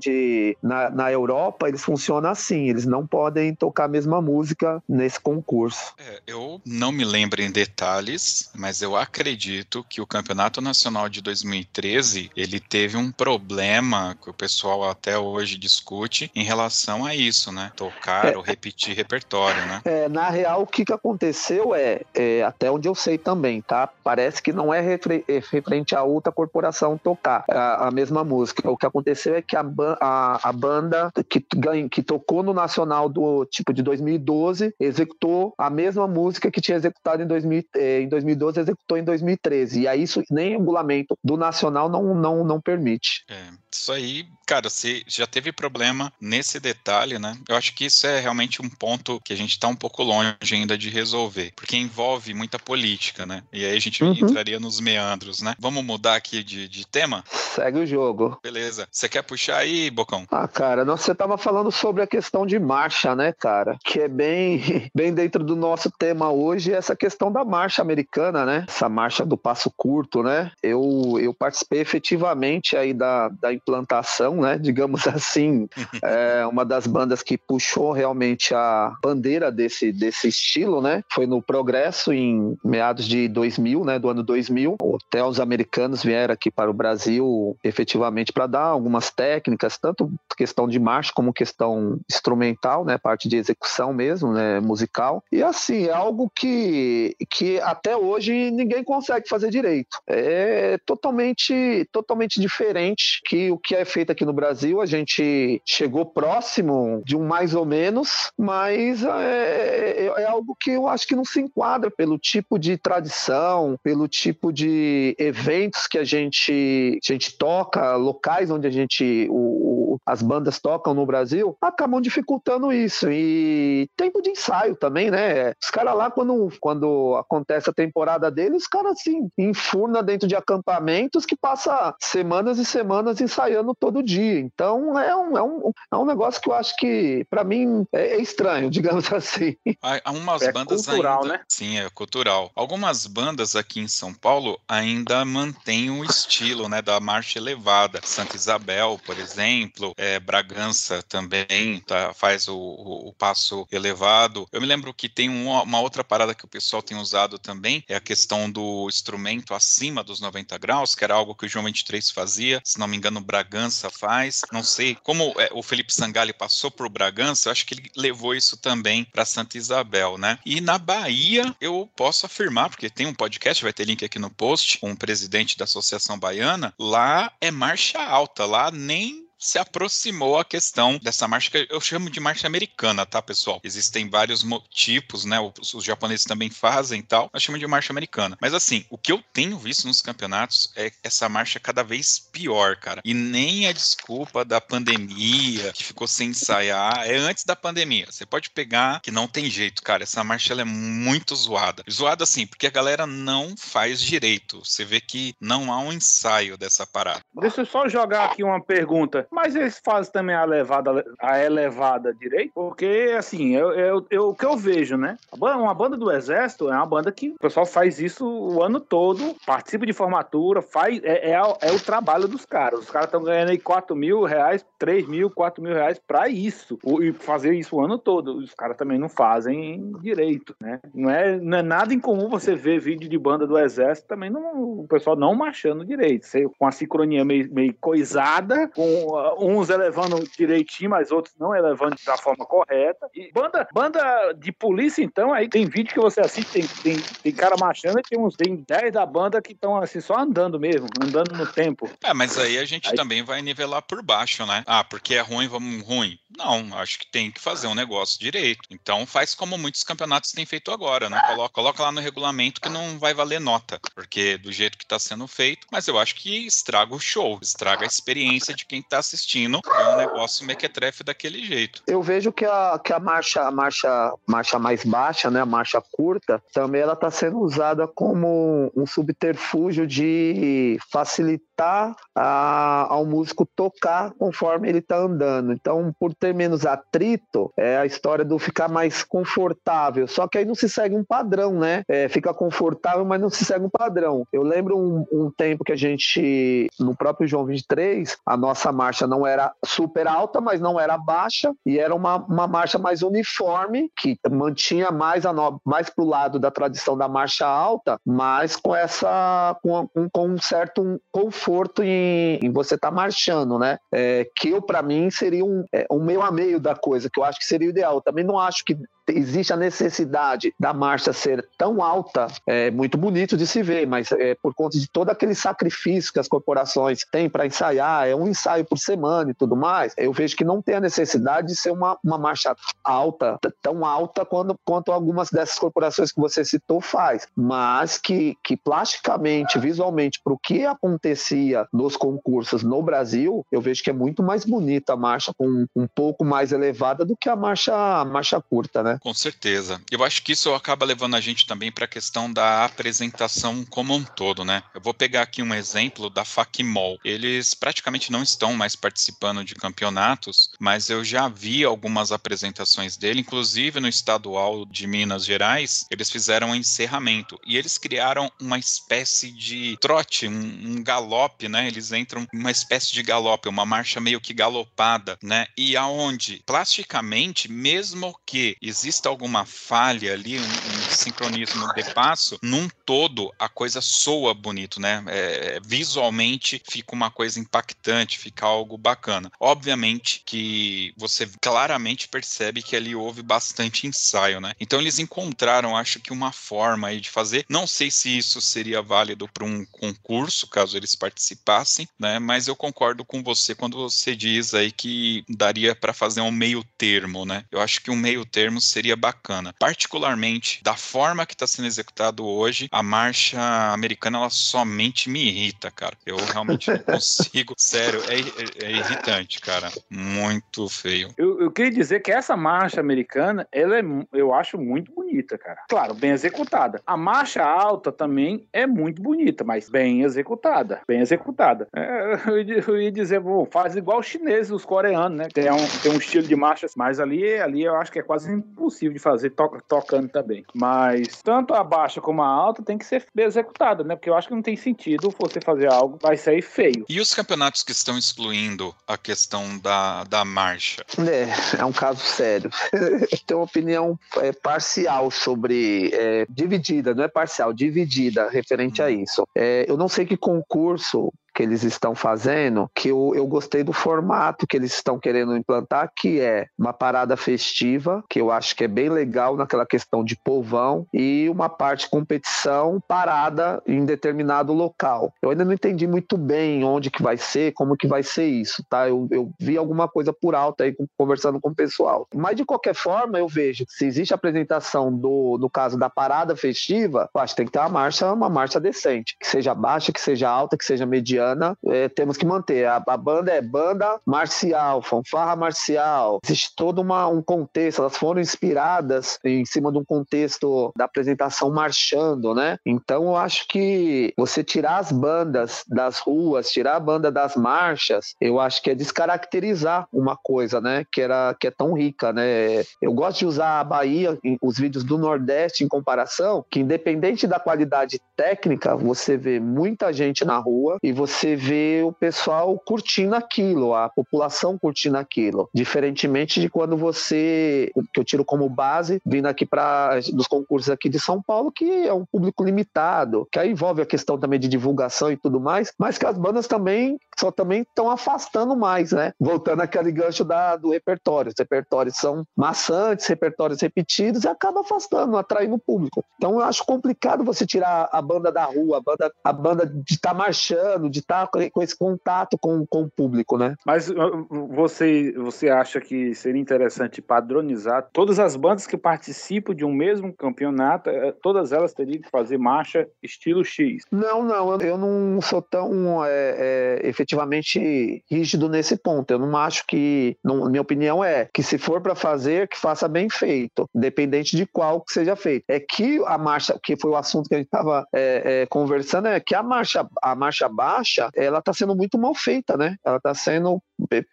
[0.62, 5.94] na, na Europa, eles funcionam assim, eles não podem tocar a mesma música nesse concurso.
[5.98, 11.22] É, eu não me lembro em detalhes, mas eu acredito que o Campeonato Nacional de
[11.22, 17.14] 2013, ele teve teve um problema que o pessoal até hoje discute em relação a
[17.14, 17.72] isso, né?
[17.76, 19.82] Tocar é, ou repetir repertório, né?
[19.84, 23.90] É, na real, o que, que aconteceu é, é, até onde eu sei também, tá?
[24.04, 28.70] Parece que não é, é referente a outra corporação tocar a, a, mesma música.
[28.70, 29.66] O que aconteceu é que a,
[30.00, 35.70] a, a banda que, ganha, que tocou no Nacional do tipo de 2012 executou a
[35.70, 39.82] mesma música que tinha executado em, 2000, eh, em 2012, executou em 2013.
[39.82, 43.24] E aí isso nem regulamento do Nacional não, não, não permite permite.
[43.30, 47.38] É, isso aí, cara, se já teve problema nesse detalhe, né?
[47.48, 50.36] Eu acho que isso é realmente um ponto que a gente está um pouco longe
[50.54, 53.44] ainda de resolver, porque envolve muita política, né?
[53.52, 54.14] E aí a gente uhum.
[54.14, 55.56] entraria nos meandros, né?
[55.60, 57.24] Vamos mudar aqui de, de tema?
[57.28, 58.40] Segue o jogo.
[58.42, 58.88] Beleza.
[58.92, 60.26] Você quer puxar aí, Bocão?
[60.32, 63.78] Ah, cara, você tava falando sobre a questão de marcha, né, cara?
[63.84, 68.66] Que é bem, bem dentro do nosso tema hoje, essa questão da marcha americana, né?
[68.68, 70.52] Essa marcha do passo curto, né?
[70.62, 74.58] Eu, eu participei efetivamente aí da, da implantação, né?
[74.62, 75.68] Digamos assim,
[76.04, 81.04] é uma das bandas que puxou realmente a bandeira desse, desse estilo, né?
[81.12, 83.98] Foi no Progresso em meados de 2000, né?
[83.98, 84.78] Do ano 2000.
[85.08, 90.68] Até os americanos vieram aqui para o Brasil efetivamente para dar algumas técnicas, tanto questão
[90.68, 92.98] de marcha como questão instrumental, né?
[92.98, 94.60] Parte de execução mesmo, né?
[94.60, 95.24] Musical.
[95.32, 100.00] E assim, é algo que, que até hoje ninguém consegue fazer direito.
[100.08, 104.82] É totalmente, totalmente diferente que o que é feito aqui no Brasil.
[104.82, 110.72] A gente chegou próximo de um mais ou menos, mas é, é, é algo que
[110.72, 115.98] eu acho que não se enquadra pelo tipo de tradição, pelo tipo de eventos que
[115.98, 121.06] a gente, a gente toca, locais onde a gente, o, o, as bandas tocam no
[121.06, 123.10] Brasil, acabam dificultando isso.
[123.10, 125.54] E tempo de ensaio também, né?
[125.62, 130.36] Os caras lá, quando, quando acontece a temporada deles, os caras assim, enfurna dentro de
[130.36, 133.45] acampamentos que passa semanas e semanas ensaiando
[133.80, 134.40] todo dia.
[134.40, 138.16] Então é um, é um, é um negócio que eu acho que, para mim, é,
[138.16, 139.56] é, estranho, digamos assim.
[139.82, 141.38] Há umas é bandas cultural, ainda...
[141.38, 141.44] né?
[141.48, 142.52] Sim, é cultural.
[142.56, 148.00] Algumas bandas aqui em São Paulo ainda mantêm o estilo, né, da marcha elevada.
[148.04, 154.48] Santa Isabel, por exemplo, é, Bragança também tá, faz o, o, o, passo elevado.
[154.52, 157.84] Eu me lembro que tem uma, uma outra parada que o pessoal tem usado também,
[157.88, 161.66] é a questão do instrumento acima dos 90 graus, que era algo que o João
[161.66, 164.42] 23 fazia, se não me engano, Bragança faz.
[164.52, 168.34] Não sei como é, o Felipe Sangali passou por Bragança, eu acho que ele levou
[168.36, 170.40] isso também para Santa Isabel, né?
[170.46, 174.30] E na Bahia, eu posso afirmar, porque tem um podcast, vai ter link aqui no
[174.30, 180.40] post, com um presidente da Associação Baiana, lá é marcha alta, lá nem se aproximou
[180.40, 183.62] a questão dessa marcha que eu chamo de marcha americana, tá, pessoal?
[183.64, 185.40] Existem vários tipos, né?
[185.40, 187.30] Os, os japoneses também fazem e tal.
[187.32, 188.38] Nós chamamos de marcha americana.
[188.42, 192.76] Mas assim, o que eu tenho visto nos campeonatos é essa marcha cada vez pior,
[192.78, 193.02] cara.
[193.06, 198.08] E nem a desculpa da pandemia, que ficou sem ensaiar, é antes da pandemia.
[198.10, 200.04] Você pode pegar que não tem jeito, cara.
[200.04, 201.84] Essa marcha ela é muito zoada.
[201.90, 204.66] Zoada assim, porque a galera não faz direito.
[204.66, 207.20] Você vê que não há um ensaio dessa parada.
[207.40, 209.28] Deixa eu só jogar aqui uma pergunta.
[209.36, 214.36] Mas eles fazem também a elevada, a elevada direito, porque assim, eu, eu, eu, o
[214.36, 215.18] que eu vejo, né?
[215.38, 219.36] Uma banda do Exército é uma banda que o pessoal faz isso o ano todo,
[219.46, 222.80] participa de formatura, faz, é, é, é o trabalho dos caras.
[222.80, 226.80] Os caras estão ganhando aí 4 mil reais, 3 mil, 4 mil reais pra isso.
[227.02, 228.38] E fazer isso o ano todo.
[228.38, 230.80] Os caras também não fazem direito, né?
[230.94, 234.80] Não é, não é nada incomum você ver vídeo de banda do Exército também não,
[234.80, 236.26] o pessoal não marchando direito.
[236.58, 242.18] Com a sincronia meio, meio coisada, com uns elevando direitinho, mas outros não elevando da
[242.18, 243.10] forma correta.
[243.14, 247.32] E banda, banda de polícia, então, aí tem vídeo que você assiste, tem, tem, tem
[247.32, 250.88] cara marchando e tem uns tem 10 da banda que estão assim, só andando mesmo,
[251.02, 251.90] andando no tempo.
[252.04, 252.96] É, mas aí a gente aí...
[252.96, 254.64] também vai nivelar por baixo, né?
[254.66, 256.18] Ah, porque é ruim, vamos ruim.
[256.38, 258.62] Não, acho que tem que fazer um negócio direito.
[258.70, 261.22] Então faz como muitos campeonatos têm feito agora, né?
[261.28, 265.00] Coloca, coloca lá no regulamento que não vai valer nota, porque do jeito que está
[265.00, 269.02] sendo feito, mas eu acho que estraga o show, estraga a experiência de quem está
[269.06, 271.82] assistindo é um negócio mequetrefe daquele jeito.
[271.88, 275.82] Eu vejo que a, que a marcha, a marcha, marcha mais baixa, né, a marcha
[275.92, 284.12] curta, também ela está sendo usada como um subterfúgio de facilitar a, ao músico tocar
[284.18, 285.54] conforme ele está andando.
[285.54, 290.08] Então, por ter menos atrito, é a história do ficar mais confortável.
[290.08, 291.84] Só que aí não se segue um padrão, né?
[291.88, 294.26] É, fica confortável, mas não se segue um padrão.
[294.32, 298.95] Eu lembro um, um tempo que a gente, no próprio João 23, a nossa marcha
[299.04, 303.92] não era super alta, mas não era baixa, e era uma, uma marcha mais uniforme,
[303.98, 308.76] que mantinha mais, a no, mais pro lado da tradição da marcha alta, mas com
[308.76, 313.78] essa com, com um certo conforto em, em você estar tá marchando, né?
[313.92, 317.20] É, que eu, para mim, seria um, é, um meio a meio da coisa, que
[317.20, 317.96] eu acho que seria o ideal.
[317.96, 318.78] Eu também não acho que
[319.08, 324.12] existe a necessidade da marcha ser tão alta, é muito bonito de se ver, mas
[324.12, 328.28] é por conta de todo aquele sacrifício que as corporações têm para ensaiar, é um
[328.28, 331.72] ensaio por semana e tudo mais, eu vejo que não tem a necessidade de ser
[331.72, 337.28] uma, uma marcha alta, tão alta quanto, quanto algumas dessas corporações que você citou faz,
[337.36, 343.84] mas que, que plasticamente, visualmente, para o que acontecia nos concursos no Brasil, eu vejo
[343.84, 347.36] que é muito mais bonita a marcha, com um pouco mais elevada do que a
[347.36, 348.95] marcha, a marcha curta, né?
[349.00, 349.82] Com certeza.
[349.92, 353.94] Eu acho que isso acaba levando a gente também para a questão da apresentação como
[353.94, 354.64] um todo, né?
[354.74, 357.00] Eu vou pegar aqui um exemplo da Facmol.
[357.04, 363.22] Eles praticamente não estão mais participando de campeonatos, mas eu já vi algumas apresentações dele,
[363.22, 369.32] inclusive no estadual de Minas Gerais, eles fizeram um encerramento e eles criaram uma espécie
[369.32, 371.68] de trote, um, um galope, né?
[371.68, 375.48] Eles entram uma espécie de galope, uma marcha meio que galopada, né?
[375.58, 382.68] E aonde plasticamente, mesmo que exista alguma falha ali, um, um sincronismo de passo, num
[382.86, 385.04] todo a coisa soa bonito, né?
[385.08, 389.32] É, visualmente fica uma coisa impactante, fica algo bacana.
[389.40, 394.54] Obviamente que você claramente percebe que ali houve bastante ensaio, né?
[394.60, 397.46] Então eles encontraram, acho que uma forma aí de fazer.
[397.50, 402.20] Não sei se isso seria válido para um concurso, caso eles participassem, né?
[402.20, 406.64] Mas eu concordo com você quando você diz aí que daria para fazer um meio
[406.78, 407.46] termo, né?
[407.52, 409.56] Eu acho que um meio termo seria bacana.
[409.58, 413.40] Particularmente da forma que está sendo executado hoje, a marcha
[413.72, 415.96] americana ela somente me irrita, cara.
[416.06, 417.54] Eu realmente não consigo.
[417.58, 419.72] Sério, é, é, é, irritante, cara.
[419.90, 421.10] Muito feio.
[421.18, 425.62] Eu, eu, queria dizer que essa marcha americana, ela é, eu acho muito bonita, cara.
[425.70, 426.82] Claro, bem executada.
[426.86, 430.82] A marcha alta também é muito bonita, mas bem executada.
[430.86, 431.68] Bem executada.
[431.74, 435.28] É, eu, ia dizer, bom, faz igual os chineses, os coreanos, né?
[435.34, 438.30] Tem um, tem um estilo de marcha, mas ali, ali eu acho que é quase
[438.30, 440.46] impossível de fazer to, tocando também.
[440.54, 443.96] Mas tanto a baixa como a alta tem que ser executada, né?
[443.96, 446.86] Porque eu acho que não tem sentido você fazer algo, vai sair feio.
[446.90, 450.86] E os campeonatos que estão excluindo a questão da, da marcha?
[451.00, 452.50] É, é um caso sério.
[453.26, 455.92] Tenho uma opinião é, parcial sobre.
[455.94, 459.04] É, dividida, não é parcial, dividida referente a hum.
[459.04, 459.28] isso.
[459.36, 463.74] É, eu não sei que concurso que eles estão fazendo, que eu, eu gostei do
[463.74, 468.64] formato que eles estão querendo implantar, que é uma parada festiva, que eu acho que
[468.64, 475.14] é bem legal naquela questão de povão, e uma parte competição parada em determinado local.
[475.22, 478.64] Eu ainda não entendi muito bem onde que vai ser, como que vai ser isso,
[478.70, 478.88] tá?
[478.88, 482.08] Eu, eu vi alguma coisa por alto aí conversando com o pessoal.
[482.16, 485.90] Mas de qualquer forma, eu vejo que se existe a apresentação do, no caso da
[485.90, 489.54] parada festiva, eu acho que tem que ter uma marcha, uma marcha decente, que seja
[489.54, 491.25] baixa, que seja alta, que seja mediana
[491.68, 492.66] é, temos que manter.
[492.66, 496.20] A, a, banda é banda marcial, fanfarra marcial.
[496.24, 501.52] Existe todo uma, um contexto, elas foram inspiradas em cima de um contexto da apresentação
[501.52, 502.58] marchando, né?
[502.66, 508.16] Então eu acho que você tirar as bandas das ruas, tirar a banda das marchas,
[508.20, 510.86] eu acho que é descaracterizar uma coisa, né?
[510.92, 512.64] Que, era, que é tão rica, né?
[512.82, 517.40] Eu gosto de usar a Bahia, os vídeos do Nordeste em comparação, que independente da
[517.40, 523.16] qualidade técnica, você vê muita gente na rua e você você vê o pessoal curtindo
[523.16, 525.50] aquilo, a população curtindo aquilo.
[525.54, 530.90] Diferentemente de quando você, que eu tiro como base, vindo aqui para dos concursos aqui
[530.90, 534.48] de São Paulo, que é um público limitado, que aí envolve a questão também de
[534.48, 539.14] divulgação e tudo mais, mas que as bandas também só também estão afastando mais, né?
[539.20, 541.30] Voltando aquele gancho da, do repertório.
[541.30, 546.04] Os repertórios são maçantes, repertórios repetidos e acaba afastando, atraindo o público.
[546.18, 549.94] Então eu acho complicado você tirar a banda da rua, a banda, a banda de
[549.94, 553.56] estar tá marchando, de estar tá com esse contato com, com o público, né?
[553.66, 559.64] Mas uh, você, você acha que seria interessante padronizar todas as bandas que participam de
[559.64, 563.84] um mesmo campeonato, eh, todas elas teriam que fazer marcha estilo X?
[563.92, 569.12] Não, não, eu não sou tão é, é, efetivamente rígido nesse ponto.
[569.12, 572.88] Eu não acho que, não, minha opinião é que se for para fazer, que faça
[572.88, 575.44] bem feito, independente de qual que seja feito.
[575.48, 579.08] É que a marcha, que foi o assunto que a gente estava é, é, conversando,
[579.08, 582.76] é que a marcha, a marcha baixa, ela está sendo muito mal feita, né?
[582.86, 583.62] Ela está sendo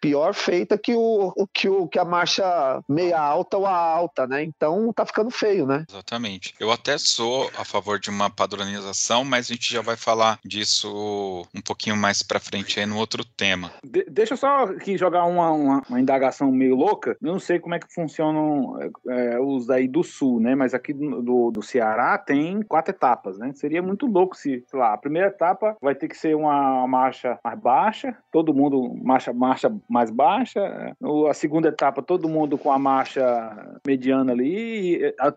[0.01, 4.43] pior feita que o, que o que a marcha meia alta ou a alta, né?
[4.43, 5.85] Então tá ficando feio, né?
[5.89, 6.55] Exatamente.
[6.59, 11.47] Eu até sou a favor de uma padronização, mas a gente já vai falar disso
[11.55, 13.73] um pouquinho mais para frente aí no outro tema.
[13.85, 17.17] De deixa eu só aqui jogar uma, uma, uma, indagação meio louca.
[17.23, 20.55] Eu não sei como é que funcionam é, os aí do sul, né?
[20.55, 23.53] Mas aqui do, do Ceará tem quatro etapas, né?
[23.55, 27.39] Seria muito louco se, sei lá, a primeira etapa vai ter que ser uma marcha
[27.45, 30.97] mais baixa, todo mundo marcha, marcha marcha mais baixa,
[31.29, 33.23] a segunda etapa todo mundo com a marcha
[33.87, 35.29] mediana ali, a,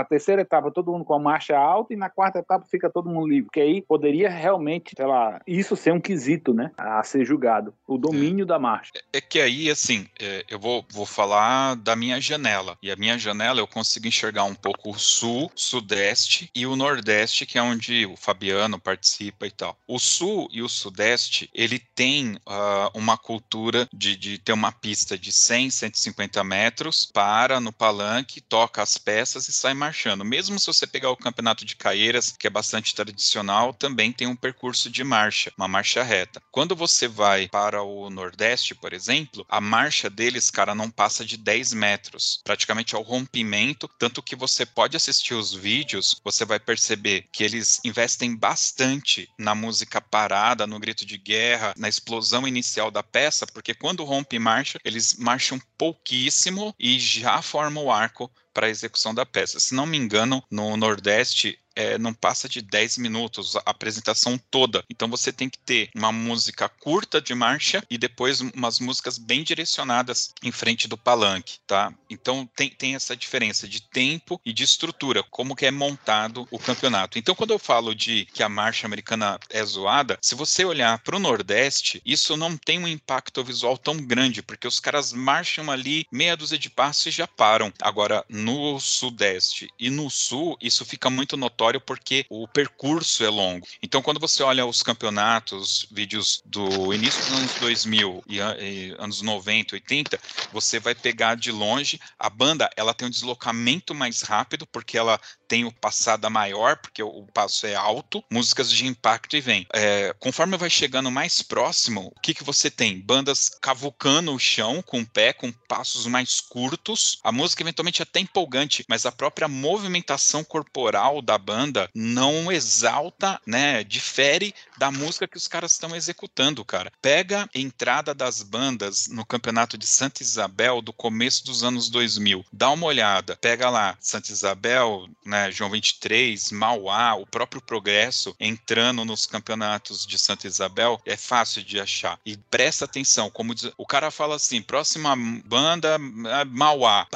[0.00, 3.08] a, terceira etapa todo mundo com a marcha alta e na quarta etapa fica todo
[3.08, 7.24] mundo livre, que aí poderia realmente, sei lá, isso ser um quesito, né, a ser
[7.24, 8.92] julgado, o domínio é, da marcha.
[9.12, 13.18] É que aí, assim, é, eu vou, vou falar da minha janela, e a minha
[13.18, 18.04] janela eu consigo enxergar um pouco o sul, sudeste e o nordeste, que é onde
[18.04, 19.76] o Fabiano participa e tal.
[19.86, 23.45] O sul e o sudeste, ele tem uh, uma cultura
[23.92, 29.48] de, de ter uma pista de 100, 150 metros, para no palanque, toca as peças
[29.48, 30.24] e sai marchando.
[30.24, 34.36] Mesmo se você pegar o campeonato de Caieiras, que é bastante tradicional, também tem um
[34.36, 36.42] percurso de marcha, uma marcha reta.
[36.50, 41.36] Quando você vai para o Nordeste, por exemplo, a marcha deles, cara, não passa de
[41.36, 47.26] 10 metros, praticamente ao rompimento, tanto que você pode assistir os vídeos, você vai perceber
[47.32, 53.02] que eles investem bastante na música parada, no grito de guerra, na explosão inicial da
[53.02, 58.70] peça, porque quando rompe marcha, eles marcham pouquíssimo e já formam o arco para a
[58.70, 59.60] execução da peça.
[59.60, 64.82] Se não me engano, no Nordeste é, não passa de 10 minutos a apresentação toda.
[64.90, 69.44] Então você tem que ter uma música curta de marcha e depois umas músicas bem
[69.44, 71.92] direcionadas em frente do palanque, tá?
[72.08, 76.58] Então tem, tem essa diferença de tempo e de estrutura, como que é montado o
[76.58, 77.18] campeonato.
[77.18, 81.16] Então quando eu falo de que a marcha americana é zoada, se você olhar para
[81.16, 86.06] o Nordeste, isso não tem um impacto visual tão grande, porque os caras marcham ali
[86.10, 87.72] meia dúzia de passos e já param.
[87.82, 93.66] Agora, no Sudeste e no Sul, isso fica muito notório porque o percurso é longo.
[93.82, 99.22] Então, quando você olha os campeonatos, vídeos do início dos anos 2000 e, e anos
[99.22, 100.20] 90, 80,
[100.52, 105.20] você vai pegar de longe a banda, ela tem um deslocamento mais rápido porque ela
[105.46, 109.66] tem o passada maior, porque o passo é alto, músicas de impacto e vem.
[109.72, 113.00] É, conforme vai chegando mais próximo, o que, que você tem?
[113.00, 117.18] Bandas cavucando o chão com o pé, com passos mais curtos.
[117.22, 123.40] A música eventualmente é até empolgante, mas a própria movimentação corporal da banda não exalta,
[123.46, 123.84] né?
[123.84, 126.92] Difere da música que os caras estão executando, cara.
[127.00, 132.44] Pega a entrada das bandas no campeonato de Santa Isabel do começo dos anos 2000.
[132.52, 133.36] Dá uma olhada.
[133.36, 135.35] Pega lá Santa Isabel, né?
[135.36, 141.62] Né, João 23, Mauá, o próprio Progresso entrando nos campeonatos de Santa Isabel, é fácil
[141.62, 142.18] de achar.
[142.24, 145.14] E presta atenção, como diz, o cara fala assim, próxima
[145.44, 145.98] banda,
[146.40, 147.06] é Mauá.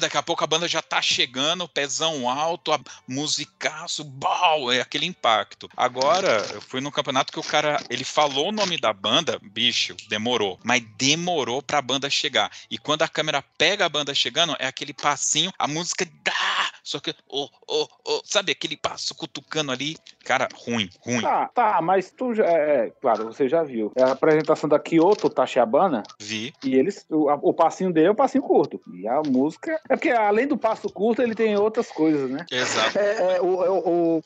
[0.00, 5.06] Daqui a pouco a banda já tá chegando, pezão alto, a musicaço, bau, é aquele
[5.06, 5.70] impacto.
[5.76, 9.96] Agora, eu fui no campeonato que o cara, ele falou o nome da banda, bicho,
[10.08, 12.50] demorou, mas demorou pra banda chegar.
[12.70, 16.55] E quando a câmera pega a banda chegando, é aquele passinho, a música dá,
[16.86, 19.96] só que, oh, oh, oh, sabe aquele passo cutucando ali?
[20.24, 21.20] Cara, ruim, ruim.
[21.20, 23.90] Tá, tá, mas tu já, é, é claro, você já viu.
[23.96, 26.04] É a apresentação da Kyoto Tachabana.
[26.20, 26.52] Vi.
[26.64, 28.80] E eles, o, o passinho dele é um passinho curto.
[28.94, 32.46] E a música, é porque além do passo curto, ele tem outras coisas, né?
[32.52, 32.96] Exato.
[32.96, 34.22] É, é o, o, o,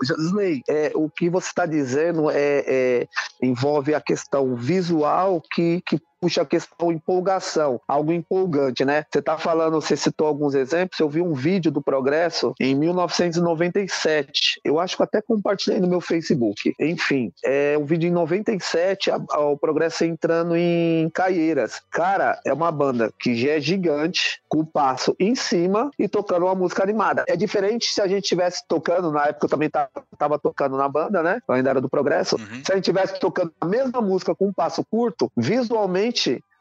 [0.68, 3.08] é, o que você está dizendo é, é,
[3.42, 9.04] envolve a questão visual que, que puxa a questão empolgação, algo empolgante, né?
[9.10, 14.60] Você tá falando, você citou alguns exemplos, eu vi um vídeo do Progresso em 1997.
[14.64, 16.74] Eu acho que até compartilhei no meu Facebook.
[16.78, 21.80] Enfim, é um vídeo em 97, a, a, o Progresso entrando em Caieiras.
[21.90, 26.44] Cara, é uma banda que já é gigante, com o passo em cima e tocando
[26.44, 27.24] uma música animada.
[27.26, 30.88] É diferente se a gente estivesse tocando, na época eu também tava, tava tocando na
[30.88, 31.40] banda, né?
[31.48, 32.36] Eu ainda era do Progresso.
[32.36, 32.64] Uhum.
[32.64, 36.09] Se a gente estivesse tocando a mesma música com um passo curto, visualmente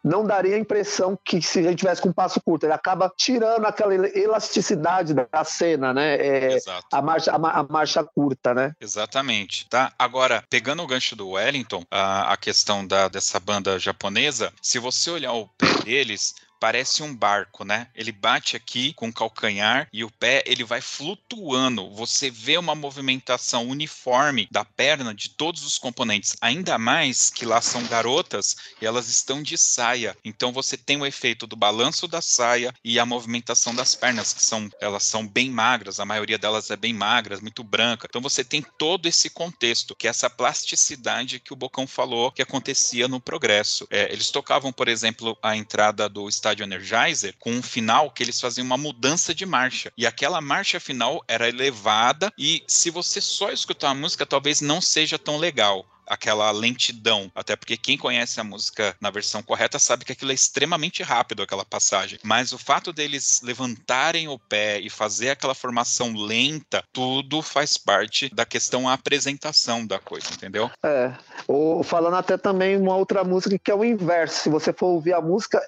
[0.04, 3.12] não daria a impressão que se a gente tivesse com um passo curto, ele acaba
[3.16, 6.16] tirando aquela elasticidade da cena, né?
[6.16, 6.88] É, Exato.
[6.92, 8.74] A marcha, a, a, marcha curta, né?
[8.80, 9.68] Exatamente.
[9.70, 9.92] Tá?
[10.00, 15.12] Agora, pegando o gancho do Wellington, a, a questão da, dessa banda japonesa, se você
[15.12, 17.88] olhar o pé deles, parece um barco, né?
[17.96, 21.90] Ele bate aqui com o calcanhar e o pé ele vai flutuando.
[21.92, 27.62] Você vê uma movimentação uniforme da perna de todos os componentes, ainda mais que lá
[27.62, 30.16] são garotas e elas estão de saia.
[30.24, 34.44] Então você tem o efeito do balanço da saia e a movimentação das pernas, que
[34.44, 38.08] são elas são bem magras, a maioria delas é bem magras, muito branca.
[38.10, 42.42] Então você tem todo esse contexto, que é essa plasticidade que o Bocão falou que
[42.42, 43.88] acontecia no progresso.
[43.90, 45.79] É, eles tocavam, por exemplo, a entrada
[46.10, 49.92] do estádio estádio Energizer com um final que eles faziam uma mudança de marcha.
[49.98, 54.82] E aquela marcha final era elevada e se você só escutar a música, talvez não
[54.82, 57.32] seja tão legal aquela lentidão.
[57.36, 61.44] Até porque quem conhece a música na versão correta sabe que aquilo é extremamente rápido,
[61.44, 62.20] aquela passagem.
[62.24, 68.34] Mas o fato deles levantarem o pé e fazer aquela formação lenta, tudo faz parte
[68.34, 70.70] da questão a apresentação da coisa, entendeu?
[70.84, 71.14] É.
[71.48, 74.42] Ou falando até também uma outra música que é o inverso.
[74.42, 75.62] Se você for ouvir a música,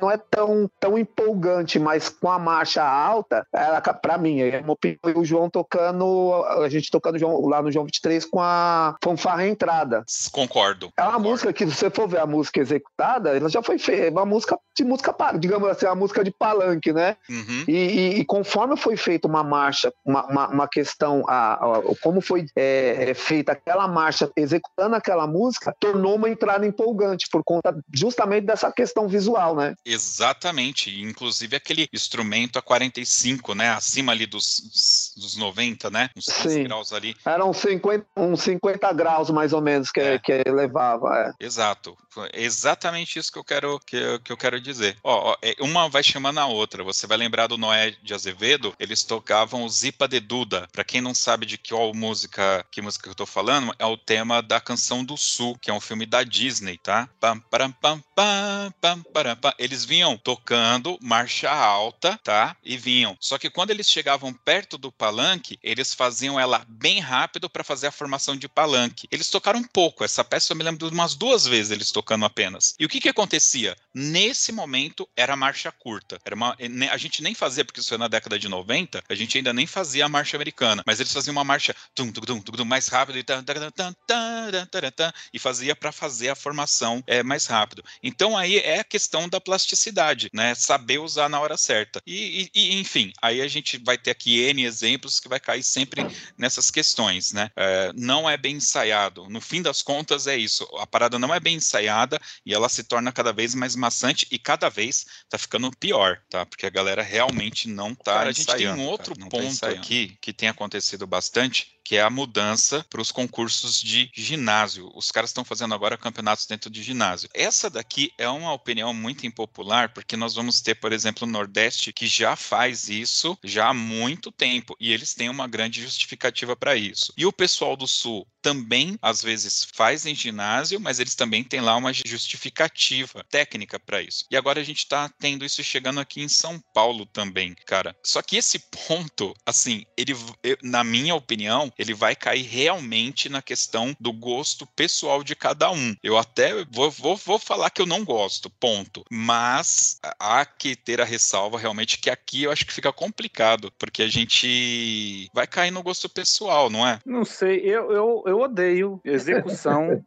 [0.00, 4.72] não é tão, tão empolgante, mas com a marcha alta, ela, pra mim, é uma
[4.74, 9.87] opinião, o João tocando, a gente tocando lá no João 23 com a fanfarra entrada.
[10.30, 10.92] Concordo.
[10.96, 11.30] É uma concordo.
[11.30, 14.26] música que, se você for ver a música executada, ela já foi feita, é uma
[14.26, 17.16] música de música, digamos assim, uma música de palanque, né?
[17.28, 17.64] Uhum.
[17.66, 22.20] E, e, e, conforme foi feita uma marcha, uma, uma, uma questão, a, a, como
[22.20, 27.76] foi é, é, feita aquela marcha, executando aquela música, tornou uma entrada empolgante, por conta
[27.92, 29.74] justamente dessa questão visual, né?
[29.84, 31.00] Exatamente.
[31.00, 33.70] Inclusive aquele instrumento a 45, né?
[33.70, 36.10] Acima ali dos, dos 90, né?
[36.16, 37.14] Uns 15 graus ali.
[37.24, 40.18] Eram 50, uns 50 graus, mais ou menos, que, é.
[40.18, 41.34] que levava.
[41.40, 41.44] É.
[41.44, 41.96] Exato.
[42.32, 44.96] Exatamente isso que eu quero, que, que eu quero dizer.
[45.02, 46.82] Ó, ó, é, uma vai chamando a outra.
[46.82, 50.68] Você vai lembrar do Noé de Azevedo, eles tocavam o Zipa de Duda.
[50.72, 54.42] Para quem não sabe de que música, que música eu tô falando, é o tema
[54.42, 57.08] da Canção do Sul, que é um filme da Disney, tá?
[57.20, 59.54] Pam, pam, pam, pam, pam, pam, pam.
[59.58, 62.56] Eles vinham tocando marcha alta, tá?
[62.64, 63.16] E vinham.
[63.20, 67.88] Só que quando eles chegavam perto do palanque, eles faziam ela bem rápido para fazer
[67.88, 69.06] a formação de palanque.
[69.10, 70.04] Eles tocaram pouco.
[70.04, 72.74] Essa peça eu me lembro de umas duas vezes eles tocando apenas.
[72.78, 73.76] E o que que acontecia?
[73.94, 76.18] Nesse momento era marcha curta.
[76.24, 76.56] Era uma,
[76.90, 79.66] a gente nem fazia, porque isso foi na década de 90, a gente ainda nem
[79.66, 83.18] fazia a marcha americana, mas eles faziam uma marcha tum, tum, tum, tum, mais rápido
[83.18, 87.84] e, tan, tan, tan, tan, e fazia para fazer a formação é, mais rápido.
[88.02, 90.54] Então aí é a questão da plasticidade, né?
[90.54, 92.00] Saber usar na hora certa.
[92.06, 96.06] E, e, enfim, aí a gente vai ter aqui N exemplos que vai cair sempre
[96.36, 97.50] nessas questões, né?
[97.56, 99.28] É, não é bem ensaiado.
[99.28, 100.64] No fim das contas é isso.
[100.78, 104.38] A parada não é bem ensaiada e ela se torna cada vez mais maçante e
[104.38, 106.44] cada vez tá ficando pior, tá?
[106.44, 108.52] Porque a galera realmente não tá cara, ensaiando.
[108.52, 111.96] A gente tem um outro cara, tá ponto tá aqui que tem acontecido bastante, que
[111.96, 114.92] é a mudança para os concursos de ginásio.
[114.94, 117.30] Os caras estão fazendo agora campeonatos dentro de ginásio.
[117.32, 121.90] Essa daqui é uma opinião muito impopular, porque nós vamos ter, por exemplo, o Nordeste
[121.90, 126.76] que já faz isso já há muito tempo e eles têm uma grande justificativa para
[126.76, 127.14] isso.
[127.16, 129.37] E o pessoal do Sul também às vezes
[129.74, 134.24] faz em ginásio, mas eles também têm lá uma justificativa técnica para isso.
[134.30, 137.96] E agora a gente está tendo isso chegando aqui em São Paulo também, cara.
[138.04, 140.14] Só que esse ponto, assim, ele,
[140.62, 145.94] na minha opinião, ele vai cair realmente na questão do gosto pessoal de cada um.
[146.02, 149.04] Eu até vou, vou, vou falar que eu não gosto, ponto.
[149.10, 154.02] Mas há que ter a ressalva realmente que aqui eu acho que fica complicado, porque
[154.02, 157.00] a gente vai cair no gosto pessoal, não é?
[157.04, 159.00] Não sei, eu, eu, eu odeio
[159.32, 160.02] execução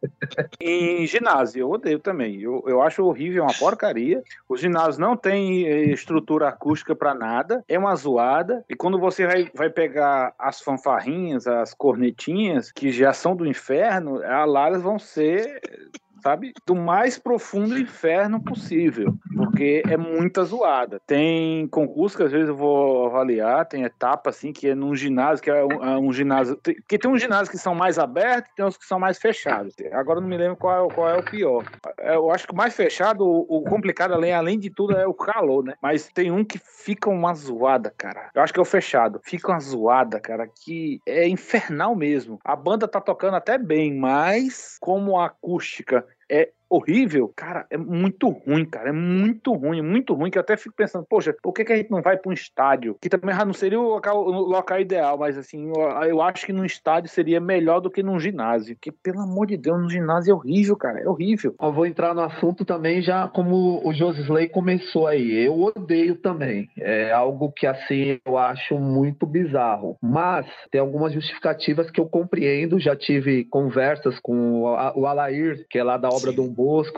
[0.60, 2.40] em ginásio, eu odeio também.
[2.40, 4.22] Eu, eu acho horrível, é uma porcaria.
[4.48, 8.64] Os ginásios não têm eh, estrutura acústica para nada, é uma zoada.
[8.68, 14.18] E quando você vai, vai pegar as fanfarrinhas, as cornetinhas, que já são do inferno,
[14.18, 15.60] lá elas vão ser
[16.22, 16.52] sabe?
[16.66, 21.00] Do mais profundo inferno possível, porque é muita zoada.
[21.06, 25.42] Tem concurso que às vezes eu vou avaliar, tem etapa assim, que é num ginásio,
[25.42, 26.56] que é um, é um ginásio.
[26.56, 29.74] Tem, que tem uns ginásios que são mais abertos tem uns que são mais fechados.
[29.92, 31.64] Agora não me lembro qual é, qual é o pior.
[31.98, 35.14] Eu acho que o mais fechado, o, o complicado além, além de tudo, é o
[35.14, 35.74] calor, né?
[35.82, 38.30] Mas tem um que fica uma zoada, cara.
[38.34, 39.20] Eu acho que é o fechado.
[39.24, 42.38] Fica uma zoada, cara, que é infernal mesmo.
[42.44, 48.28] A banda tá tocando até bem, mas como a acústica é horrível, cara, é muito
[48.28, 48.88] ruim, cara.
[48.88, 50.30] É muito ruim, muito ruim.
[50.30, 52.32] Que eu até fico pensando, poxa, por que, que a gente não vai para um
[52.32, 52.96] estádio?
[53.00, 56.46] Que também já não seria o local, o local ideal, mas assim, eu, eu, acho
[56.46, 58.76] que num estádio seria melhor do que num ginásio.
[58.80, 61.00] Que, pelo amor de Deus, no ginásio é horrível, cara.
[61.00, 61.54] É horrível.
[61.60, 65.44] Eu vou entrar no assunto também, já como o Josisley começou aí.
[65.44, 66.68] Eu odeio também.
[66.78, 69.98] É algo que, assim, eu acho muito bizarro.
[70.00, 72.80] Mas tem algumas justificativas que eu compreendo.
[72.80, 76.36] Já tive conversas com o Alair, que é lá da obra Sim.
[76.36, 76.50] do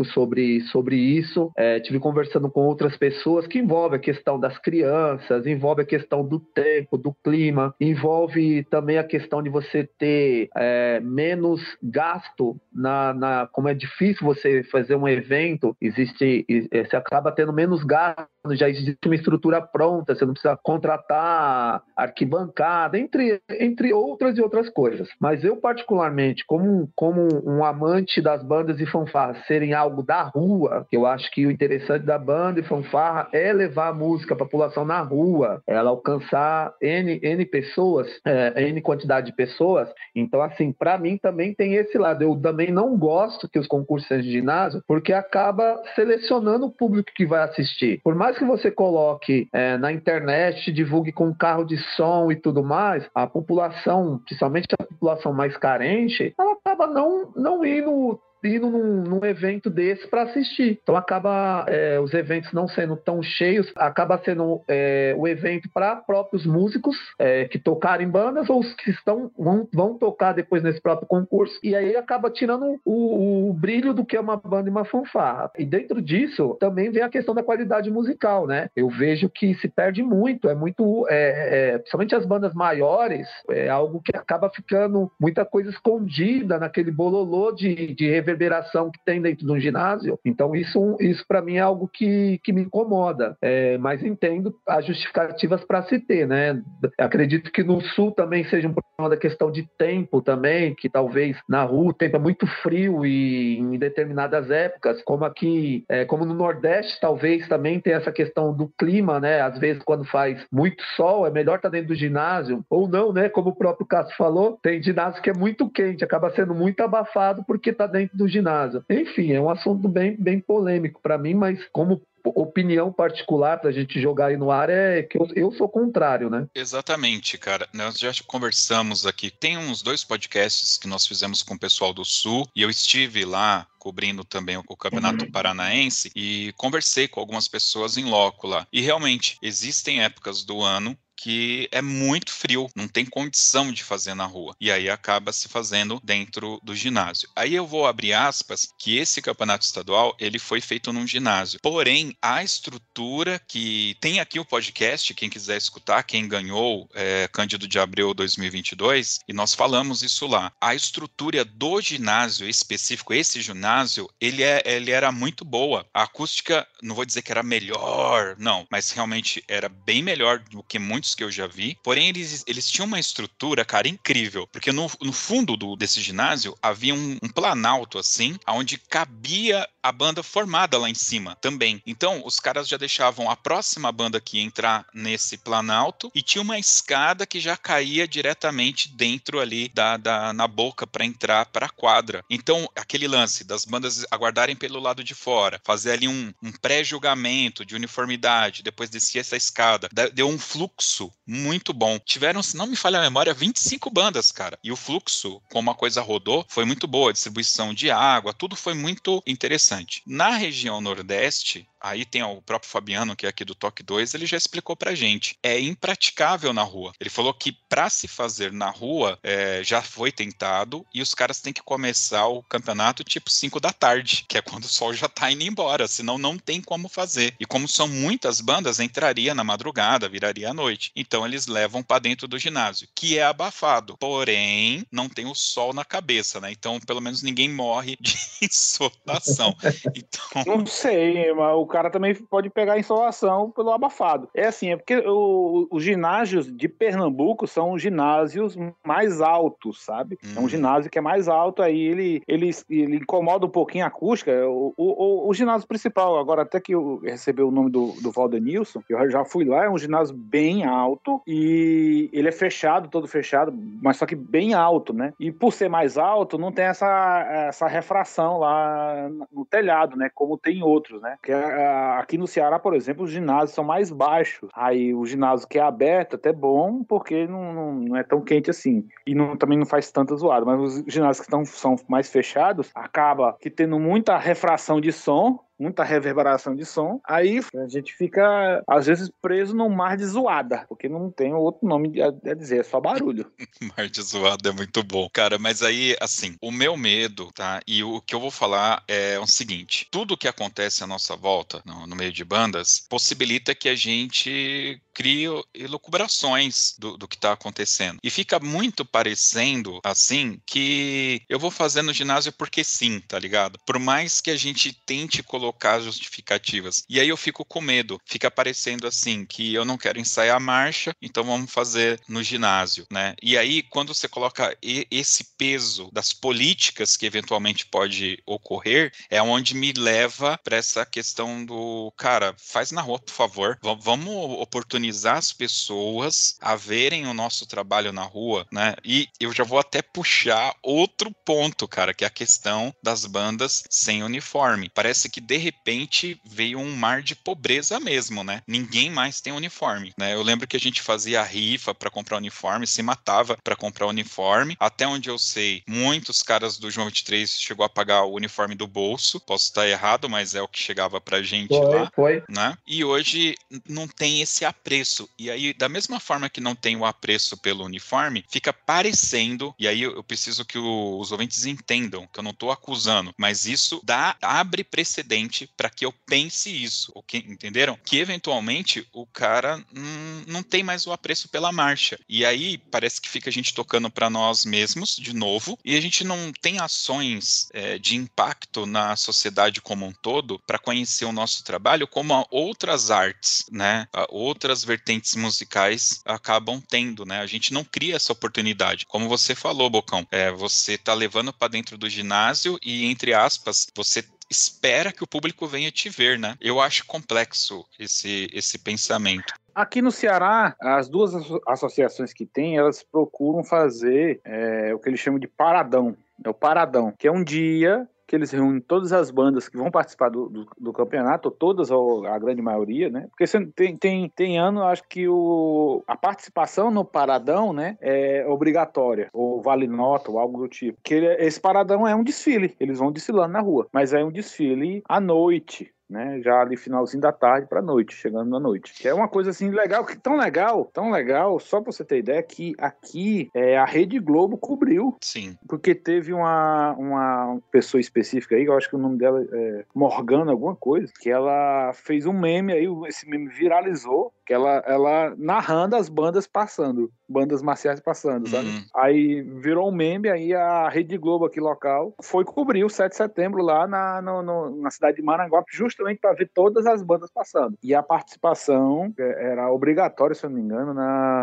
[0.04, 1.50] Sobre, sobre isso.
[1.56, 6.26] É, tive conversando com outras pessoas que envolve a questão das crianças, envolve a questão
[6.26, 13.14] do tempo, do clima, envolve também a questão de você ter é, menos gasto na,
[13.14, 18.28] na, como é difícil você fazer um evento, existe, é, você acaba tendo menos gasto
[18.50, 24.68] já existe uma estrutura pronta, você não precisa contratar arquibancada, entre, entre outras e outras
[24.68, 25.08] coisas.
[25.18, 30.22] Mas eu, particularmente, como, como um amante das bandas e fanfarras, fanfarra serem algo da
[30.22, 34.34] rua, que eu acho que o interessante da banda e fanfarra é levar a música,
[34.34, 39.88] a população na rua, ela alcançar N, N pessoas, é, N quantidade de pessoas.
[40.14, 42.22] Então, assim, para mim também tem esse lado.
[42.22, 47.12] Eu também não gosto que os concursos sejam de ginásio, porque acaba selecionando o público
[47.14, 48.00] que vai assistir.
[48.02, 52.64] Por mais que você coloque é, na internet, divulgue com carro de som e tudo
[52.64, 59.02] mais, a população, principalmente a população mais carente, ela acaba não, não indo indo num,
[59.02, 60.78] num evento desse para assistir.
[60.82, 65.96] Então acaba é, os eventos não sendo tão cheios, acaba sendo é, o evento para
[65.96, 70.62] próprios músicos é, que tocaram em bandas ou os que estão vão, vão tocar depois
[70.62, 71.58] nesse próprio concurso.
[71.62, 75.50] E aí acaba tirando o, o, brilho do que é uma banda e uma fanfarra.
[75.58, 78.68] E dentro disso também vem a questão da qualidade musical, né?
[78.76, 83.68] Eu vejo que se perde muito, é muito, é, é, principalmente as bandas maiores, é
[83.68, 89.20] algo que acaba ficando muita coisa escondida naquele bololô de, de rever reverberação que tem
[89.20, 90.18] dentro do ginásio.
[90.24, 93.36] Então, isso, isso para mim é algo que, que me incomoda.
[93.40, 96.60] É, mas entendo as justificativas para se ter, né?
[96.98, 101.36] Acredito que no sul também seja um problema da questão de tempo também, que talvez
[101.48, 106.24] na rua o tempo é muito frio e em determinadas épocas, como aqui, é, como
[106.24, 109.40] no Nordeste, talvez também tem essa questão do clima, né?
[109.40, 113.12] Às vezes, quando faz muito sol, é melhor estar tá dentro do ginásio, ou não,
[113.12, 113.28] né?
[113.28, 117.44] Como o próprio Cássio falou, tem ginásio que é muito quente, acaba sendo muito abafado
[117.46, 118.84] porque está dentro do do ginásio.
[118.88, 123.72] Enfim, é um assunto bem, bem polêmico para mim, mas como opinião particular para a
[123.72, 126.46] gente jogar aí no ar é que eu, eu, sou contrário, né?
[126.54, 127.68] Exatamente, cara.
[127.72, 129.30] Nós já conversamos aqui.
[129.30, 133.26] Tem uns dois podcasts que nós fizemos com o pessoal do Sul e eu estive
[133.26, 135.30] lá cobrindo também o Campeonato uhum.
[135.30, 138.66] Paranaense e conversei com algumas pessoas em loco lá.
[138.72, 144.14] E realmente existem épocas do ano que é muito frio, não tem condição de fazer
[144.14, 144.54] na rua.
[144.60, 147.28] E aí acaba se fazendo dentro do ginásio.
[147.34, 151.58] Aí eu vou abrir aspas que esse campeonato estadual ele foi feito num ginásio.
[151.62, 157.66] Porém, a estrutura que tem aqui o podcast, quem quiser escutar, quem ganhou é, Cândido
[157.66, 160.52] de Abril 2022, e nós falamos isso lá.
[160.60, 165.86] A estrutura do ginásio específico, esse ginásio, ele, é, ele era muito boa.
[165.92, 170.62] A acústica, não vou dizer que era melhor, não, mas realmente era bem melhor do
[170.62, 171.76] que muitos que eu já vi.
[171.82, 174.46] Porém, eles, eles tinham uma estrutura, cara, incrível.
[174.46, 179.90] Porque no, no fundo do, desse ginásio havia um, um planalto, assim, onde cabia a
[179.90, 181.82] banda formada lá em cima também.
[181.84, 186.58] Então, os caras já deixavam a próxima banda que entrar nesse planalto e tinha uma
[186.58, 191.70] escada que já caía diretamente dentro ali da, da na boca para entrar para a
[191.70, 192.24] quadra.
[192.30, 197.64] Então, aquele lance das bandas aguardarem pelo lado de fora, fazer ali um, um pré-julgamento
[197.64, 201.98] de uniformidade, depois descer essa escada, deu um fluxo fluxo muito bom.
[201.98, 204.58] Tiveram, se não me falha a memória, 25 bandas, cara.
[204.62, 207.10] E o fluxo, como a coisa rodou, foi muito boa.
[207.10, 210.02] A distribuição de água, tudo foi muito interessante.
[210.06, 214.24] Na região Nordeste, aí tem o próprio Fabiano, que é aqui do Toque 2, ele
[214.24, 215.36] já explicou pra gente.
[215.42, 216.92] É impraticável na rua.
[216.98, 221.40] Ele falou que para se fazer na rua é, já foi tentado e os caras
[221.40, 225.08] têm que começar o campeonato tipo 5 da tarde, que é quando o sol já
[225.08, 227.34] tá indo embora, senão não tem como fazer.
[227.38, 230.90] E como são muitas bandas, entraria na madrugada, viraria à noite.
[230.96, 233.98] Então eles levam para dentro do ginásio, que é abafado.
[233.98, 236.50] Porém, não tem o sol na cabeça, né?
[236.50, 239.54] Então, pelo menos ninguém morre de insolação.
[239.94, 240.44] Então...
[240.46, 244.28] Não sei, mas o cara também pode pegar insolação pelo abafado.
[244.32, 248.56] É assim, é porque o, os ginásios de Pernambuco são os ginásios
[248.86, 250.16] mais altos, sabe?
[250.24, 250.32] Hum.
[250.36, 250.48] É um uhum.
[250.48, 254.30] ginásio que é mais alto, aí ele, ele, ele incomoda um pouquinho a acústica.
[254.46, 258.80] O, o, o, ginásio principal, agora até que eu recebi o nome do, do Valdenilson,
[258.88, 263.52] eu já fui lá, é um ginásio bem alto e ele é fechado, todo fechado,
[263.82, 265.12] mas só que bem alto, né?
[265.18, 270.08] E por ser mais alto, não tem essa, essa refração lá no telhado, né?
[270.14, 271.16] Como tem outros, né?
[271.20, 271.63] Que é,
[271.98, 274.48] aqui no Ceará, por exemplo, os ginásios são mais baixos.
[274.54, 278.50] Aí o ginásio que é aberto até bom, porque não, não, não é tão quente
[278.50, 278.86] assim.
[279.06, 280.44] E não, também não faz tanta zoada.
[280.44, 285.38] Mas os ginásios que estão, são mais fechados, acaba que tendo muita refração de som,
[285.58, 290.64] muita reverberação de som, aí a gente fica, às vezes, preso num mar de zoada,
[290.68, 293.30] porque não tem outro nome a dizer, é só barulho.
[293.76, 295.08] mar de zoada é muito bom.
[295.12, 297.60] Cara, mas aí, assim, o meu medo, tá?
[297.66, 301.62] E o que eu vou falar é o seguinte: tudo que acontece à nossa volta,
[301.64, 307.32] no, no meio de bandas, possibilita que a gente crie elucubrações do, do que está
[307.32, 307.98] acontecendo.
[308.02, 313.58] E fica muito parecendo, assim, que eu vou fazer no ginásio porque sim, tá ligado?
[313.66, 316.84] Por mais que a gente tente colocar colocar justificativas.
[316.88, 320.40] E aí eu fico com medo, fica parecendo assim que eu não quero ensaiar a
[320.40, 323.14] marcha, então vamos fazer no ginásio, né?
[323.22, 329.54] E aí quando você coloca esse peso das políticas que eventualmente pode ocorrer, é onde
[329.54, 333.58] me leva para essa questão do cara, faz na rua, por favor.
[333.62, 338.74] V vamos oportunizar as pessoas a verem o nosso trabalho na rua, né?
[338.84, 343.64] E eu já vou até puxar outro ponto, cara, que é a questão das bandas
[343.68, 344.70] sem uniforme.
[344.70, 348.42] Parece que de repente veio um mar de pobreza mesmo, né?
[348.46, 350.14] Ninguém mais tem uniforme, né?
[350.14, 354.56] Eu lembro que a gente fazia rifa para comprar uniforme, se matava para comprar uniforme.
[354.58, 358.66] Até onde eu sei, muitos caras do João 23 chegou a pagar o uniforme do
[358.66, 359.20] bolso.
[359.20, 362.22] Posso estar errado, mas é o que chegava pra gente foi, lá, foi.
[362.28, 362.56] né?
[362.66, 363.34] E hoje
[363.68, 365.08] não tem esse apreço.
[365.18, 369.66] E aí, da mesma forma que não tem o apreço pelo uniforme, fica parecendo, e
[369.68, 374.16] aí eu preciso que os ouvintes entendam que eu não estou acusando, mas isso dá
[374.20, 375.23] abre precedente
[375.56, 377.24] para que eu pense isso, ok?
[377.26, 377.78] Entenderam?
[377.84, 381.98] Que eventualmente o cara hum, não tem mais o apreço pela marcha.
[382.08, 385.80] E aí parece que fica a gente tocando para nós mesmos de novo, e a
[385.80, 391.12] gente não tem ações é, de impacto na sociedade como um todo para conhecer o
[391.12, 393.86] nosso trabalho como outras artes, né?
[394.08, 397.20] Outras vertentes musicais acabam tendo, né?
[397.20, 398.86] A gente não cria essa oportunidade.
[398.86, 403.66] Como você falou, Bocão, é, você tá levando para dentro do ginásio e, entre aspas,
[403.74, 404.02] você
[404.34, 406.36] espera que o público venha te ver, né?
[406.40, 409.32] Eu acho complexo esse, esse pensamento.
[409.54, 411.12] Aqui no Ceará, as duas
[411.46, 415.96] associações que tem, elas procuram fazer é, o que eles chamam de paradão.
[416.24, 419.70] É o paradão, que é um dia que eles reúnem todas as bandas que vão
[419.70, 423.08] participar do, do, do campeonato, todas ou a grande maioria, né?
[423.10, 423.24] Porque
[423.54, 429.42] tem, tem, tem ano, acho que o, a participação no paradão, né, é obrigatória, ou
[429.42, 430.78] vale nota, ou algo do tipo.
[430.82, 434.12] Que ele, esse paradão é um desfile, eles vão desfilando na rua, mas é um
[434.12, 436.20] desfile à noite, né?
[436.22, 438.74] Já ali finalzinho da tarde para noite, chegando na noite.
[438.74, 441.98] Que é uma coisa assim legal, que tão legal, tão legal, só para você ter
[441.98, 444.96] ideia que aqui é, a Rede Globo cobriu.
[445.00, 445.36] Sim.
[445.48, 450.32] Porque teve uma, uma pessoa específica aí, eu acho que o nome dela é Morgana
[450.32, 455.76] alguma coisa, que ela fez um meme aí, esse meme viralizou que ela, ela narrando
[455.76, 458.48] as bandas passando, bandas marciais passando, sabe?
[458.48, 458.64] Uhum.
[458.74, 462.96] Aí virou um meme, aí a Rede Globo aqui local foi cobrir o 7 de
[462.96, 467.10] setembro lá na, no, no, na cidade de Maranguape, justamente para ver todas as bandas
[467.10, 467.58] passando.
[467.62, 470.74] E a participação é, era obrigatória, se eu não me engano,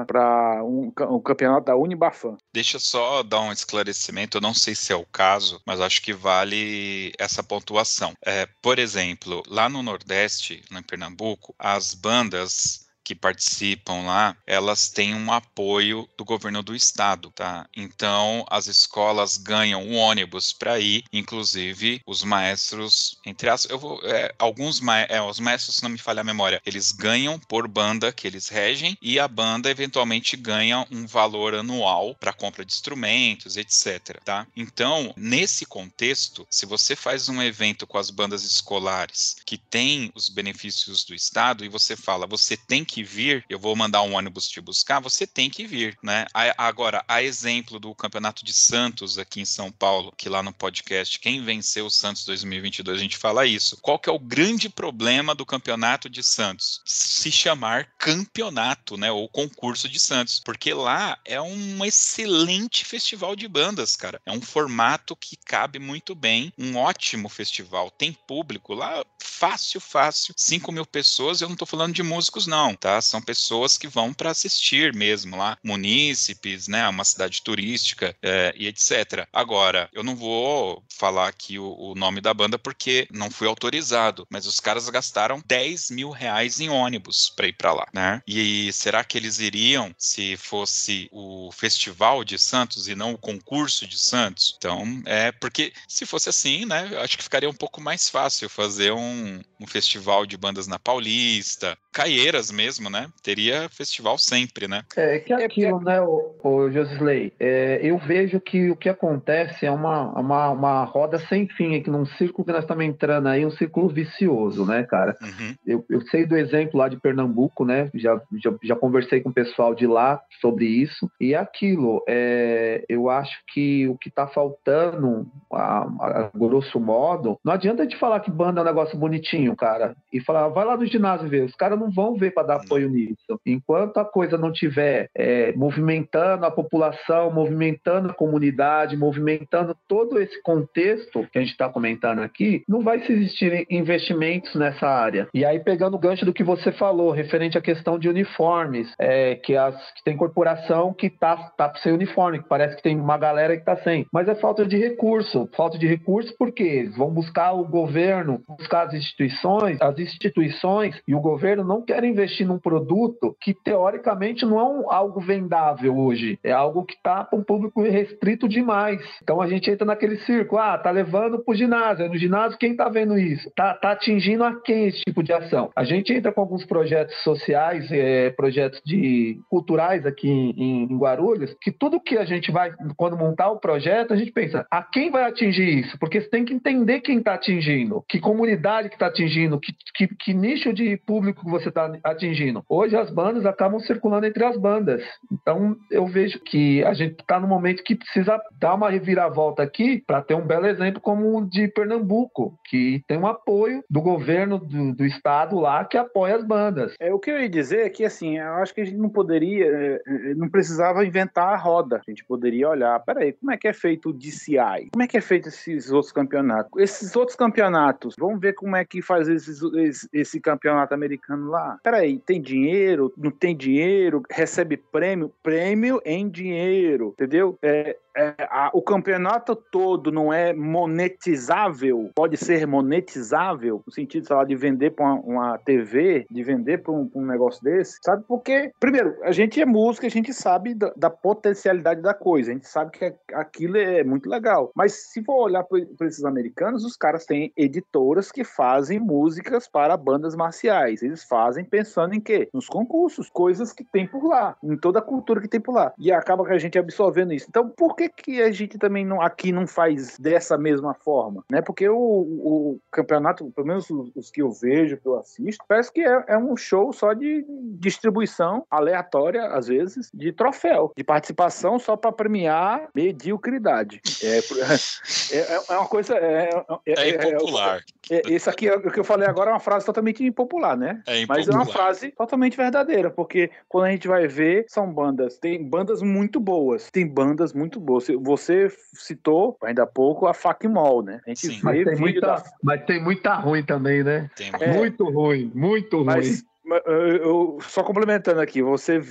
[0.06, 2.38] para um, um campeonato da Unibafan.
[2.54, 6.02] Deixa eu só dar um esclarecimento, eu não sei se é o caso, mas acho
[6.02, 8.14] que vale essa pontuação.
[8.26, 15.16] É, por exemplo, lá no Nordeste, em Pernambuco, as bandas que participam lá, elas têm
[15.16, 17.68] um apoio do governo do estado, tá?
[17.76, 24.00] Então, as escolas ganham um ônibus para ir, inclusive os maestros, entre as, eu vou,
[24.04, 27.68] é, alguns ma é, os maestros, se não me falha a memória, eles ganham por
[27.68, 32.74] banda que eles regem e a banda eventualmente ganha um valor anual para compra de
[32.74, 34.48] instrumentos, etc, tá?
[34.56, 40.30] Então, nesse contexto, se você faz um evento com as bandas escolares que tem os
[40.30, 44.50] benefícios do estado e você fala, você tem que vir, eu vou mandar um ônibus
[44.50, 46.26] te buscar, você tem que vir, né?
[46.58, 51.18] Agora, a exemplo do Campeonato de Santos aqui em São Paulo, que lá no podcast,
[51.18, 53.78] quem venceu o Santos 2022, a gente fala isso.
[53.82, 56.82] Qual que é o grande problema do Campeonato de Santos?
[56.86, 59.10] Se chamar campeonato, né?
[59.10, 64.20] Ou concurso de Santos, porque lá é um excelente festival de bandas, cara.
[64.26, 67.90] É um formato que cabe muito bem, um ótimo festival.
[67.90, 71.40] Tem público lá fácil, fácil, 5 mil pessoas.
[71.40, 73.00] Eu não tô falando de músicos, não tá?
[73.00, 76.90] São pessoas que vão para assistir mesmo lá, munícipes, né?
[76.90, 79.28] Uma cidade turística é, e etc.
[79.32, 84.28] Agora, eu não vou falar aqui o, o nome da banda porque não fui autorizado,
[84.30, 88.22] mas os caras gastaram 10 mil reais em ônibus para ir para lá, né?
[88.28, 93.86] E será que eles iriam se fosse o festival de Santos e não o concurso
[93.86, 94.56] de Santos?
[94.58, 96.90] Então, é porque se fosse assim, né?
[96.98, 101.78] Acho que ficaria um pouco mais fácil fazer um, um festival de bandas na Paulista,
[101.92, 103.08] Caieiras mesmo mesmo, né?
[103.22, 104.84] Teria festival sempre, né?
[104.96, 109.66] É que é aquilo, né, o, o Josley, é, eu vejo que o que acontece
[109.66, 113.46] é uma, uma, uma roda sem fim, aqui num círculo que nós estamos entrando aí,
[113.46, 115.18] um círculo vicioso, né, cara?
[115.22, 115.56] Uhum.
[115.66, 117.90] Eu, eu sei do exemplo lá de Pernambuco, né?
[117.94, 122.86] Já, já, já conversei com o pessoal de lá sobre isso, e é aquilo, é,
[122.88, 128.22] eu acho que o que está faltando, a, a, grosso modo, não adianta de falar
[128.22, 131.56] que banda é um negócio bonitinho, cara, e falar, vai lá no ginásio ver, os
[131.56, 133.40] caras não vão ver para dar apoio nisso.
[133.46, 140.42] Enquanto a coisa não tiver é, movimentando a população, movimentando a comunidade, movimentando todo esse
[140.42, 145.28] contexto que a gente está comentando aqui, não vai se existir investimentos nessa área.
[145.34, 149.36] E aí, pegando o gancho do que você falou, referente à questão de uniformes, é,
[149.36, 153.18] que, as, que tem corporação que tá, tá sem uniforme, que parece que tem uma
[153.18, 154.06] galera que tá sem.
[154.12, 155.50] Mas é falta de recurso.
[155.56, 161.20] Falta de recurso porque vão buscar o governo, buscar as instituições, as instituições e o
[161.20, 166.38] governo não querem investir num produto que teoricamente não é um, algo vendável hoje.
[166.44, 169.02] É algo que está para um público restrito demais.
[169.24, 172.08] Então a gente entra naquele círculo, ah, tá levando para o ginásio.
[172.10, 173.50] No ginásio, quem está vendo isso?
[173.56, 175.72] Tá, tá atingindo a quem esse tipo de ação?
[175.76, 181.56] A gente entra com alguns projetos sociais, é, projetos de culturais aqui em, em, Guarulhos,
[181.62, 185.10] que tudo que a gente vai, quando montar o projeto, a gente pensa, a quem
[185.10, 185.98] vai atingir isso?
[186.00, 190.08] Porque você tem que entender quem está atingindo, que comunidade que está atingindo, que, que,
[190.16, 192.41] que, nicho de público que você está atingindo.
[192.68, 195.04] Hoje as bandas acabam circulando entre as bandas.
[195.32, 200.04] Então eu vejo que a gente está no momento que precisa dar uma reviravolta aqui
[200.06, 204.58] para ter um belo exemplo como o de Pernambuco, que tem um apoio do governo
[204.58, 206.96] do, do estado lá que apoia as bandas.
[207.00, 209.10] É o que eu ia dizer é que assim, eu acho que a gente não
[209.10, 211.98] poderia, é, é, não precisava inventar a roda.
[211.98, 214.90] A gente poderia olhar, peraí, como é que é feito o DCI?
[214.92, 216.72] Como é que é feito esses outros campeonatos?
[216.78, 221.78] Esses outros campeonatos, vamos ver como é que faz esses, esse, esse campeonato americano lá.
[221.84, 223.14] Peraí, tem dinheiro?
[223.18, 224.24] Não tem dinheiro?
[224.32, 225.34] Recebe prêmio?
[225.44, 227.58] Prêmio em dinheiro, entendeu?
[227.62, 234.36] É, é, a, o campeonato todo não é monetizável, pode ser monetizável, no sentido, sei
[234.36, 238.24] lá, de vender para uma, uma, TV, de vender para um, um, negócio desse, sabe?
[238.28, 242.54] Porque, primeiro, a gente é música, a gente sabe da, da potencialidade da coisa, a
[242.54, 244.72] gente sabe que aquilo é muito legal.
[244.76, 249.96] Mas se for olhar para esses americanos, os caras têm editoras que fazem músicas para
[249.98, 251.02] bandas marciais.
[251.02, 252.50] Eles fazem pensando em quê?
[252.54, 255.94] Nos concursos, coisas que tem por lá, em toda a cultura que tem por lá.
[255.98, 257.46] E acaba que a gente absorvendo isso.
[257.50, 261.44] Então, por que, que a gente também não, aqui não faz dessa mesma forma?
[261.50, 261.62] Né?
[261.62, 265.92] Porque o, o campeonato, pelo menos os, os, que eu vejo, que eu assisto, parece
[265.92, 267.46] que é, é um show só de
[267.80, 274.02] distribuição aleatória, às vezes, de troféu, de participação só para premiar mediocridade.
[274.24, 276.16] É, é, é, uma coisa.
[276.16, 276.50] É,
[276.86, 277.82] é, é impopular.
[278.28, 281.02] isso aqui, o que eu falei agora, é uma frase totalmente impopular, né?
[281.08, 281.38] É impopular.
[281.40, 285.64] Mas é uma frase totalmente verdadeira, porque quando a gente vai ver, são bandas, tem
[285.64, 291.04] bandas muito boas, tem bandas muito boas você, você citou ainda há pouco a Facmol,
[291.04, 291.22] né?
[291.26, 291.54] A gente Sim.
[291.56, 292.44] vê mas tem, muita, da...
[292.64, 294.30] mas tem muita ruim também, né?
[294.36, 296.51] Tem é, muito ruim, muito mas, ruim.
[296.64, 299.02] Eu, só complementando aqui, você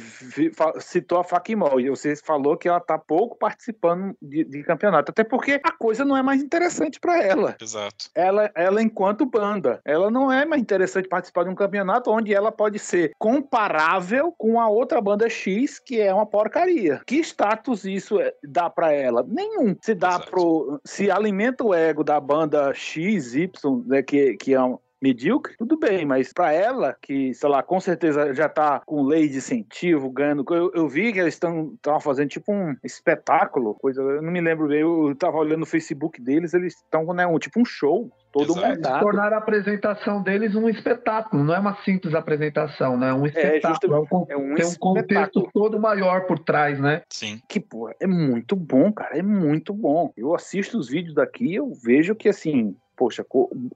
[0.80, 5.24] citou a Facmol e você falou que ela está pouco participando de, de, campeonato, até
[5.24, 7.56] porque a coisa não é mais interessante para ela.
[7.60, 8.08] Exato.
[8.14, 12.52] Ela, ela, enquanto banda, ela não é mais interessante participar de um campeonato onde ela
[12.52, 17.02] pode ser comparável com a outra banda X, que é uma porcaria.
[17.04, 19.24] Que status isso é, dá para ela?
[19.26, 19.76] Nenhum.
[19.82, 20.30] Se dá Exato.
[20.30, 20.80] pro.
[20.84, 25.78] Se alimenta o ego da banda X, Y, né, que, que é um medíocre, tudo
[25.78, 30.10] bem, mas para ela, que, sei lá, com certeza já tá com lei de incentivo,
[30.10, 30.44] ganhando.
[30.50, 34.02] Eu, eu vi que eles estão fazendo tipo um espetáculo, coisa.
[34.02, 37.26] Eu não me lembro bem, eu tava olhando no Facebook deles, eles estão com né,
[37.26, 38.68] um, tipo um show todo Exato.
[38.68, 39.00] montado.
[39.00, 43.10] Tornar a apresentação deles um espetáculo, não é uma simples apresentação, né?
[43.10, 43.94] É um espetáculo.
[43.94, 47.02] É, é um, é um tem um contexto todo maior por trás, né?
[47.08, 47.40] Sim.
[47.48, 50.12] Que, pô, é muito bom, cara, é muito bom.
[50.16, 53.24] Eu assisto os vídeos daqui, eu vejo que, assim, poxa,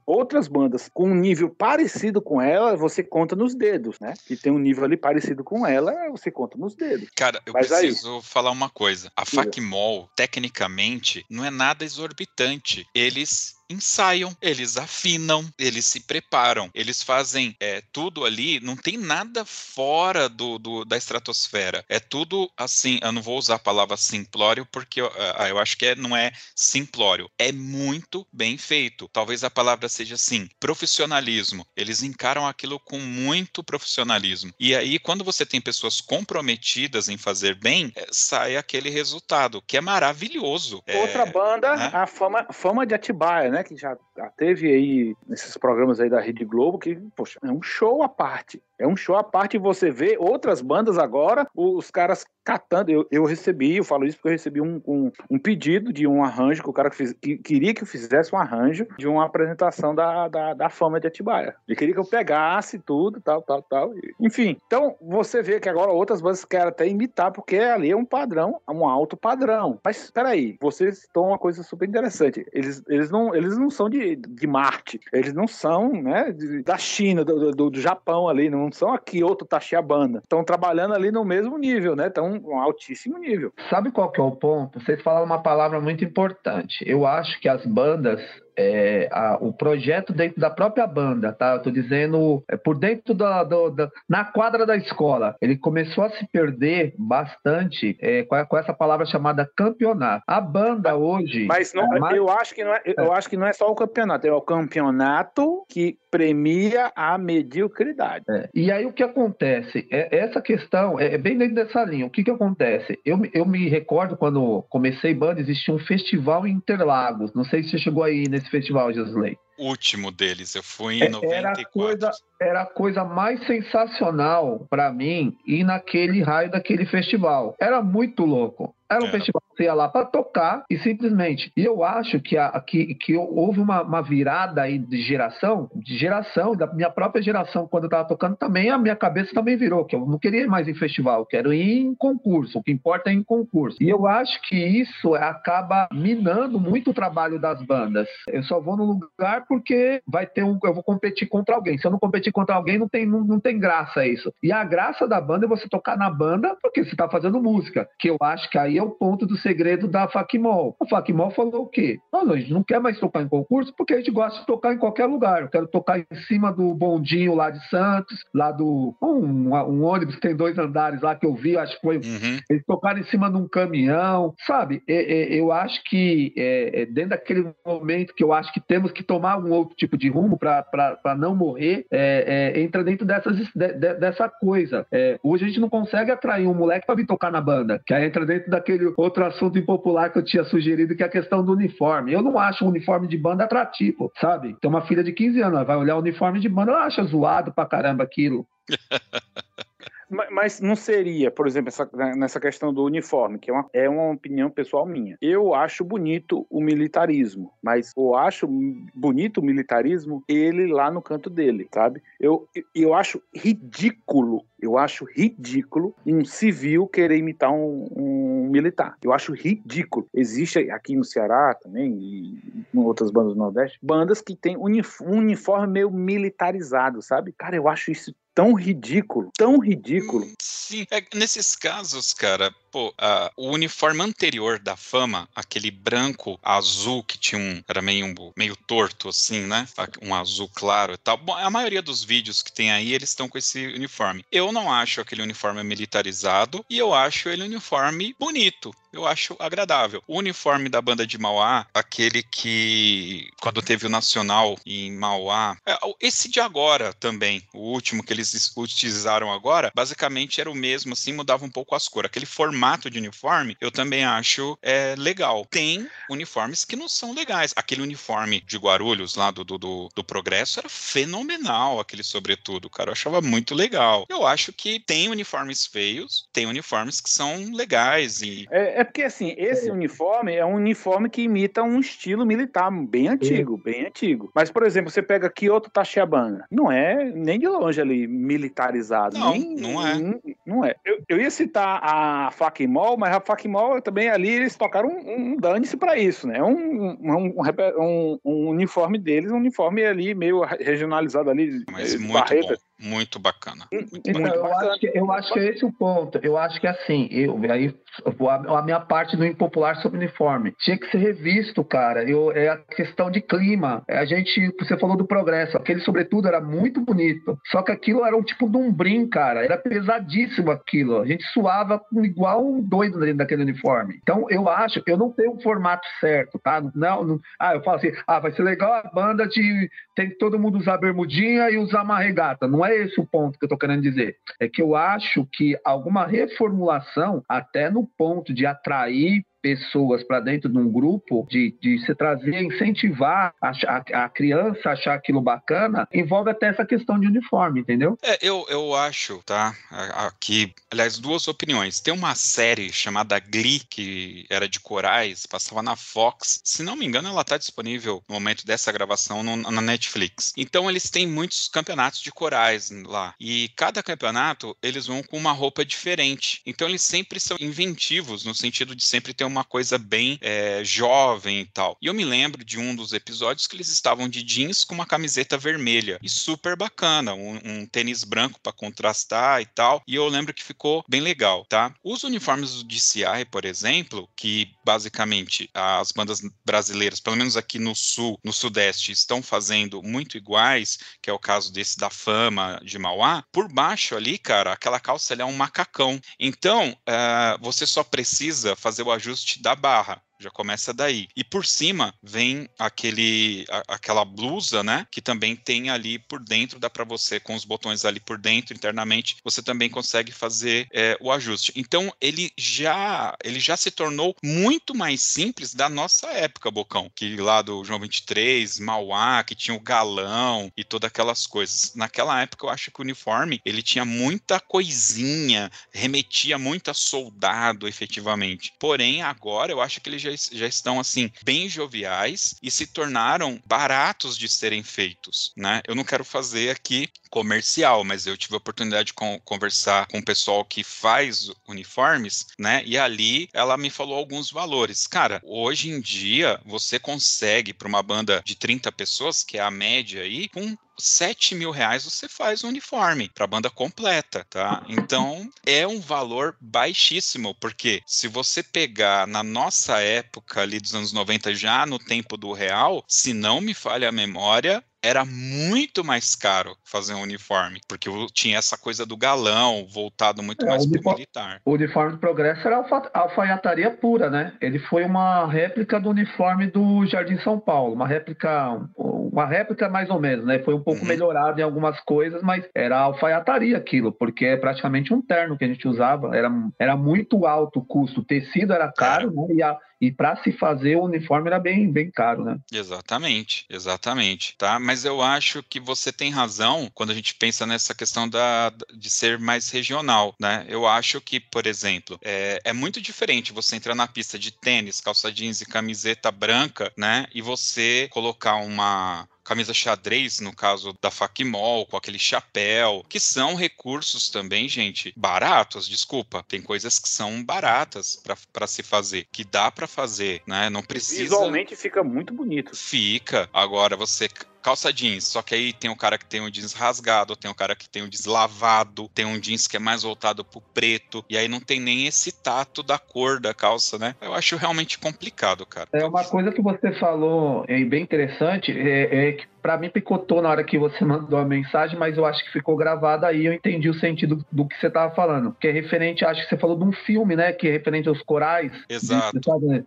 [0.05, 4.13] outras bandas com um nível parecido com ela, você conta nos dedos, né?
[4.27, 7.09] Que tem um nível ali parecido com ela, você conta nos dedos.
[7.15, 8.21] Cara, eu Mas preciso aí...
[8.21, 9.11] falar uma coisa.
[9.15, 12.85] A Facmol, tecnicamente, não é nada exorbitante.
[12.93, 19.45] Eles ensaiam, eles afinam, eles se preparam, eles fazem é, tudo ali, não tem nada
[19.45, 21.83] fora do, do, da estratosfera.
[21.89, 25.77] É tudo assim, eu não vou usar a palavra simplório porque eu, ah, eu acho
[25.77, 29.09] que é, não é simplório, é muito bem feito.
[29.11, 31.65] Talvez a palavra seja assim, profissionalismo.
[31.75, 34.53] Eles encaram aquilo com muito profissionalismo.
[34.59, 39.77] E aí, quando você tem pessoas comprometidas em fazer bem, é, sai aquele resultado, que
[39.77, 40.83] é maravilhoso.
[40.87, 41.89] Outra é, banda, né?
[41.93, 43.54] a fama, fama de Atibaia, né?
[43.55, 43.97] Né, que já
[44.35, 48.61] teve aí nesses programas aí da Rede Globo, que, poxa, é um show à parte.
[48.79, 52.91] É um show à parte você vê outras bandas agora, os caras catando.
[52.91, 56.23] Eu, eu recebi, eu falo isso porque eu recebi um, um, um pedido de um
[56.23, 60.27] arranjo que o cara que, queria que eu fizesse um arranjo de uma apresentação da,
[60.27, 61.55] da, da fama de Atibaia.
[61.67, 63.93] Ele queria que eu pegasse tudo, tal, tal, tal.
[64.19, 68.05] Enfim, então você vê que agora outras bandas querem até imitar, porque ali é um
[68.05, 69.79] padrão, um alto padrão.
[69.83, 72.45] Mas espera aí, vocês estão uma coisa super interessante.
[72.53, 76.77] Eles, eles, não, eles não são de, de Marte, eles não são né, de, da
[76.77, 80.19] China, do, do, do Japão ali, não não são a Kyoto Tachibana.
[80.19, 82.07] Estão trabalhando ali no mesmo nível, né?
[82.07, 83.53] Estão um altíssimo nível.
[83.69, 84.79] Sabe qual que é o ponto?
[84.79, 86.83] Vocês falaram uma palavra muito importante.
[86.87, 88.21] Eu acho que as bandas
[88.57, 91.53] é, a, o projeto dentro da própria banda, tá?
[91.53, 95.35] Eu tô dizendo é, por dentro da, do, da, na quadra da escola.
[95.41, 100.23] Ele começou a se perder bastante é, com, com, essa palavra chamada campeonato.
[100.27, 101.45] A banda hoje.
[101.45, 102.17] Mas não, é mais...
[102.17, 104.41] eu acho que não é, eu acho que não é só o campeonato, é o
[104.41, 108.23] campeonato que premia a mediocridade.
[108.29, 108.49] É.
[108.53, 109.85] E aí o que acontece?
[109.91, 112.05] É, essa questão é, bem dentro dessa linha.
[112.05, 112.97] O que, que acontece?
[113.05, 117.33] Eu, eu me recordo quando comecei banda, existia um festival em Interlagos.
[117.33, 120.55] Não sei se você chegou aí nesse festival, Josley último deles.
[120.55, 121.33] Eu fui em é, 94.
[121.33, 127.55] Era a coisa, era a coisa mais sensacional para mim ir naquele raio daquele festival.
[127.59, 128.73] Era muito louco.
[128.89, 129.11] Era um é.
[129.11, 131.51] festival que você ia lá para tocar e simplesmente.
[131.57, 135.97] E eu acho que, a, que, que houve uma, uma, virada aí de geração, de
[135.97, 139.85] geração, da minha própria geração, quando eu estava tocando, também a minha cabeça também virou,
[139.85, 142.71] que eu não queria ir mais em festival, eu quero ir em concurso, o que
[142.71, 143.77] importa é em concurso.
[143.81, 148.07] E eu acho que isso acaba minando muito o trabalho das bandas.
[148.27, 150.57] Eu só vou no lugar porque vai ter um.
[150.63, 151.77] Eu vou competir contra alguém.
[151.77, 154.33] Se eu não competir contra alguém, não tem, não, não tem graça isso.
[154.41, 157.87] E a graça da banda é você tocar na banda porque você está fazendo música,
[157.99, 160.75] que eu acho que aí é o ponto do segredo da Facmol.
[160.81, 161.99] A Facmol falou o quê?
[162.11, 164.73] Não, a gente não quer mais tocar em concurso porque a gente gosta de tocar
[164.73, 165.41] em qualquer lugar.
[165.41, 168.95] Eu quero tocar em cima do bondinho lá de Santos, lá do.
[169.01, 171.97] Um, um ônibus que tem dois andares lá que eu vi, acho que foi.
[171.97, 172.39] Uhum.
[172.49, 174.81] Eles tocaram em cima de um caminhão, sabe?
[174.87, 179.34] eu acho que é, é, dentro daquele momento que eu acho que temos que tomar
[179.37, 183.93] um outro tipo de rumo para não morrer, é, é, entra dentro dessas, de, de,
[183.95, 184.85] dessa coisa.
[184.91, 187.93] É, hoje a gente não consegue atrair um moleque para vir tocar na banda, que
[187.93, 191.09] aí entra dentro da aquele outro assunto impopular que eu tinha sugerido, que é a
[191.09, 192.11] questão do uniforme.
[192.11, 194.55] Eu não acho o uniforme de banda atrativo, sabe?
[194.59, 197.03] Tem uma filha de 15 anos, ela vai olhar o uniforme de banda, ela acha
[197.03, 198.47] zoado pra caramba aquilo.
[200.09, 204.11] Mas não seria, por exemplo, essa, nessa questão do uniforme, que é uma, é uma
[204.11, 205.17] opinião pessoal minha.
[205.21, 208.47] Eu acho bonito o militarismo, mas eu acho
[208.93, 212.01] bonito o militarismo ele lá no canto dele, sabe?
[212.19, 218.95] Eu, eu acho ridículo, eu acho ridículo um civil querer imitar um, um militar.
[219.03, 220.07] Eu acho ridículo.
[220.13, 225.67] Existe aqui no Ceará também e em outras bandas do Nordeste, bandas que têm uniforme
[225.67, 227.33] meio militarizado, sabe?
[227.37, 230.27] Cara, eu acho isso tão ridículo, tão ridículo.
[230.41, 237.01] Sim, é, nesses casos, cara, pô, uh, o uniforme anterior da fama, aquele branco azul
[237.05, 237.63] que tinha um.
[237.69, 239.65] era meio, meio torto, assim, né?
[240.01, 241.15] Um azul claro e tal.
[241.15, 244.25] Bom, a maioria dos vídeos que tem aí, eles estão com esse uniforme.
[244.29, 249.35] Eu não acho aquele uniforme militarizado e eu acho ele um uniforme bonito eu acho
[249.39, 250.01] agradável.
[250.07, 255.77] O uniforme da banda de Mauá, aquele que quando teve o Nacional em Mauá, é,
[255.99, 261.13] esse de agora também, o último que eles utilizaram agora, basicamente era o mesmo, assim,
[261.13, 262.09] mudava um pouco as cores.
[262.09, 265.45] Aquele formato de uniforme, eu também acho é, legal.
[265.49, 267.53] Tem uniformes que não são legais.
[267.55, 269.57] Aquele uniforme de Guarulhos lá do, do,
[269.93, 272.89] do, Progresso era fenomenal, aquele sobretudo, cara.
[272.89, 274.05] Eu achava muito legal.
[274.07, 278.47] Eu acho que tem uniformes feios, tem uniformes que são legais e...
[278.51, 279.71] É, é porque, assim, esse é.
[279.71, 283.71] uniforme é um uniforme que imita um estilo militar bem antigo, é.
[283.71, 284.31] bem antigo.
[284.33, 289.17] Mas, por exemplo, você pega Kyoto Tachibana, não é nem de longe ali militarizado.
[289.17, 289.95] Não, nem, não é.
[289.95, 290.75] Não, não é.
[290.85, 295.37] Eu, eu, ia citar a Fakimol, mas a Fakimol também ali eles tocaram um, um
[295.37, 296.41] dane-se pra isso, né?
[296.41, 297.33] Um, um,
[297.77, 301.63] um, um, uniforme deles, um uniforme ali meio regionalizado ali.
[301.71, 302.53] Mas muito barreta.
[302.53, 302.74] bom.
[302.79, 303.65] Muito bacana.
[303.71, 304.35] Muito então, bacana.
[304.35, 306.19] Eu, acho que, eu acho que é esse o ponto.
[306.21, 307.73] Eu acho que assim, eu, aí
[308.03, 312.03] a, a minha parte do impopular sobre uniforme tinha que ser revisto, cara.
[312.03, 313.83] Eu, é a questão de clima.
[313.87, 317.37] É, a gente, você falou do progresso, aquele sobretudo era muito bonito.
[317.47, 319.43] Só que aquilo era um tipo de um brim, cara.
[319.43, 320.99] Era pesadíssimo aquilo.
[320.99, 323.99] A gente suava igual um doido dentro daquele uniforme.
[324.01, 326.61] Então eu acho, eu não tenho um formato certo, tá?
[326.73, 330.17] Não, não ah, eu falo assim, ah, vai ser legal a banda de tem que
[330.17, 332.47] todo mundo usar bermudinha e usar uma regata.
[332.47, 334.17] Não é esse o ponto que eu estou querendo dizer.
[334.39, 340.49] É que eu acho que alguma reformulação, até no ponto de atrair pessoas para dentro
[340.49, 345.21] de um grupo, de, de se trazer, incentivar a, a, a, criança a achar aquilo
[345.21, 347.95] bacana, envolve até essa questão de uniforme, entendeu?
[348.01, 349.55] É, eu, eu acho, tá?
[349.69, 351.79] Aqui, aliás, duas opiniões.
[351.79, 356.41] Tem uma série chamada Glee, que era de corais, passava na Fox.
[356.43, 360.33] Se não me engano, ela está disponível no momento dessa gravação no, na Netflix.
[360.35, 363.13] Então, eles têm muitos campeonatos de corais lá.
[363.19, 366.41] E cada campeonato, eles vão com uma roupa diferente.
[366.47, 370.63] Então, eles sempre são inventivos, no sentido de sempre ter uma uma coisa bem é,
[370.63, 371.77] jovem e tal.
[371.81, 374.85] E eu me lembro de um dos episódios que eles estavam de jeans com uma
[374.85, 379.81] camiseta vermelha e super bacana, um, um tênis branco para contrastar e tal.
[379.87, 381.73] E eu lembro que ficou bem legal, tá?
[381.83, 387.75] Os uniformes do DCI, por exemplo, que basicamente as bandas brasileiras, pelo menos aqui no
[387.75, 392.77] sul, no sudeste, estão fazendo muito iguais, que é o caso desse da Fama de
[392.77, 395.99] Mauá, por baixo ali, cara, aquela calça é um macacão.
[396.19, 400.01] Então, uh, você só precisa fazer o ajuste da barra.
[400.19, 401.07] Já começa daí.
[401.15, 404.87] E por cima vem aquele, a, aquela blusa, né?
[404.91, 408.55] Que também tem ali por dentro, dá para você, com os botões ali por dentro,
[408.55, 411.51] internamente, você também consegue fazer é, o ajuste.
[411.55, 416.89] Então, ele já, ele já se tornou muito mais simples da nossa época, Bocão.
[416.95, 421.73] Que lá do João 23, Mauá, que tinha o galão e todas aquelas coisas.
[421.75, 427.67] Naquela época, eu acho que o uniforme, ele tinha muita coisinha, remetia muito a soldado,
[427.67, 428.53] efetivamente.
[428.59, 433.41] Porém, agora, eu acho que ele já, já estão assim bem joviais e se tornaram
[433.45, 435.61] baratos de serem feitos, né?
[435.67, 439.99] Eu não quero fazer aqui comercial, mas eu tive a oportunidade de con conversar com
[439.99, 442.61] o pessoal que faz uniformes, né?
[442.65, 444.85] E ali ela me falou alguns valores.
[444.85, 449.51] Cara, hoje em dia você consegue para uma banda de 30 pessoas, que é a
[449.51, 454.63] média aí, com 7 mil reais você faz um uniforme para banda completa, tá?
[454.67, 460.91] Então é um valor baixíssimo, porque se você pegar na nossa época ali dos anos
[460.91, 466.15] 90, já no tempo do real, se não me falha a memória, era muito mais
[466.15, 470.79] caro fazer um uniforme, porque tinha essa coisa do galão, voltado muito é, mais para
[470.79, 471.41] o militar.
[471.43, 474.33] O uniforme do Progresso era alfa, alfaiataria pura, né?
[474.39, 479.89] Ele foi uma réplica do uniforme do Jardim São Paulo, uma réplica, uma réplica mais
[479.89, 480.37] ou menos, né?
[480.39, 480.87] Foi um pouco uhum.
[480.87, 485.47] melhorado em algumas coisas, mas era alfaiataria aquilo, porque é praticamente um terno que a
[485.47, 489.13] gente usava, era, era muito alto o custo, o tecido era caro, é.
[489.15, 489.35] né?
[489.35, 492.39] E a, e para se fazer o uniforme era bem, bem caro, né?
[492.51, 494.59] Exatamente, exatamente, tá?
[494.59, 498.89] Mas eu acho que você tem razão quando a gente pensa nessa questão da, de
[498.89, 500.45] ser mais regional, né?
[500.49, 504.81] Eu acho que, por exemplo, é, é muito diferente você entrar na pista de tênis,
[504.81, 507.05] calça jeans e camiseta branca, né?
[507.13, 513.35] E você colocar uma camisa xadrez, no caso da Facmol, com aquele chapéu, que são
[513.35, 516.23] recursos também, gente, baratos, desculpa.
[516.27, 518.01] Tem coisas que são baratas
[518.31, 520.49] para se fazer, que dá para fazer, né?
[520.49, 521.01] Não precisa.
[521.01, 522.55] Visualmente fica muito bonito.
[522.55, 523.27] Fica.
[523.33, 524.07] Agora você
[524.45, 527.33] calça jeans, só que aí tem o cara que tem o jeans rasgado, tem o
[527.33, 531.03] cara que tem o jeans lavado, tem um jeans que é mais voltado pro preto,
[531.09, 533.95] e aí não tem nem esse tato da cor da calça, né?
[533.99, 535.67] Eu acho realmente complicado, cara.
[535.73, 540.23] É uma coisa que você falou é bem interessante, é, é que para mim picotou
[540.23, 543.31] na hora que você mandou a mensagem, mas eu acho que ficou gravado aí, eu
[543.31, 545.35] entendi o sentido do que você estava falando.
[545.39, 547.31] Que é referente, acho que você falou de um filme, né?
[547.31, 548.51] Que é referente aos corais.
[548.67, 549.15] Exato.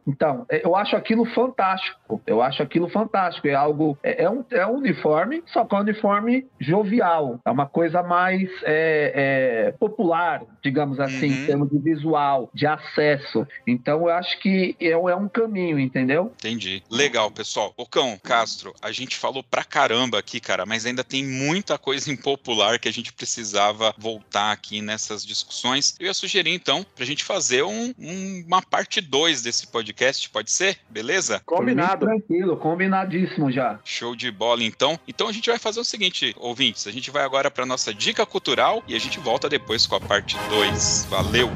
[0.04, 2.20] Então, é, eu acho aquilo fantástico.
[2.26, 3.46] Eu acho aquilo fantástico.
[3.46, 3.96] É algo.
[4.02, 7.38] É, é um, é um uniforme, só que é um uniforme jovial.
[7.44, 11.42] É uma coisa mais é, é, popular, digamos assim, uhum.
[11.44, 13.46] em termos de visual, de acesso.
[13.64, 16.32] Então, eu acho que é, é um caminho, entendeu?
[16.34, 16.82] Entendi.
[16.90, 17.72] Legal, pessoal.
[17.76, 22.10] O Cão, Castro, a gente falou pra caramba aqui, cara, mas ainda tem muita coisa
[22.12, 25.94] impopular que a gente precisava voltar aqui nessas discussões.
[25.98, 30.50] Eu ia sugerir, então, pra gente fazer um, um, uma parte 2 desse podcast, pode
[30.50, 30.78] ser?
[30.88, 31.40] Beleza?
[31.44, 32.06] Combinado.
[32.06, 33.78] Tranquilo, combinadíssimo já.
[33.84, 34.98] Show de bola, então.
[35.06, 38.24] Então a gente vai fazer o seguinte, ouvintes, a gente vai agora pra nossa dica
[38.24, 41.06] cultural e a gente volta depois com a parte 2.
[41.10, 41.50] Valeu!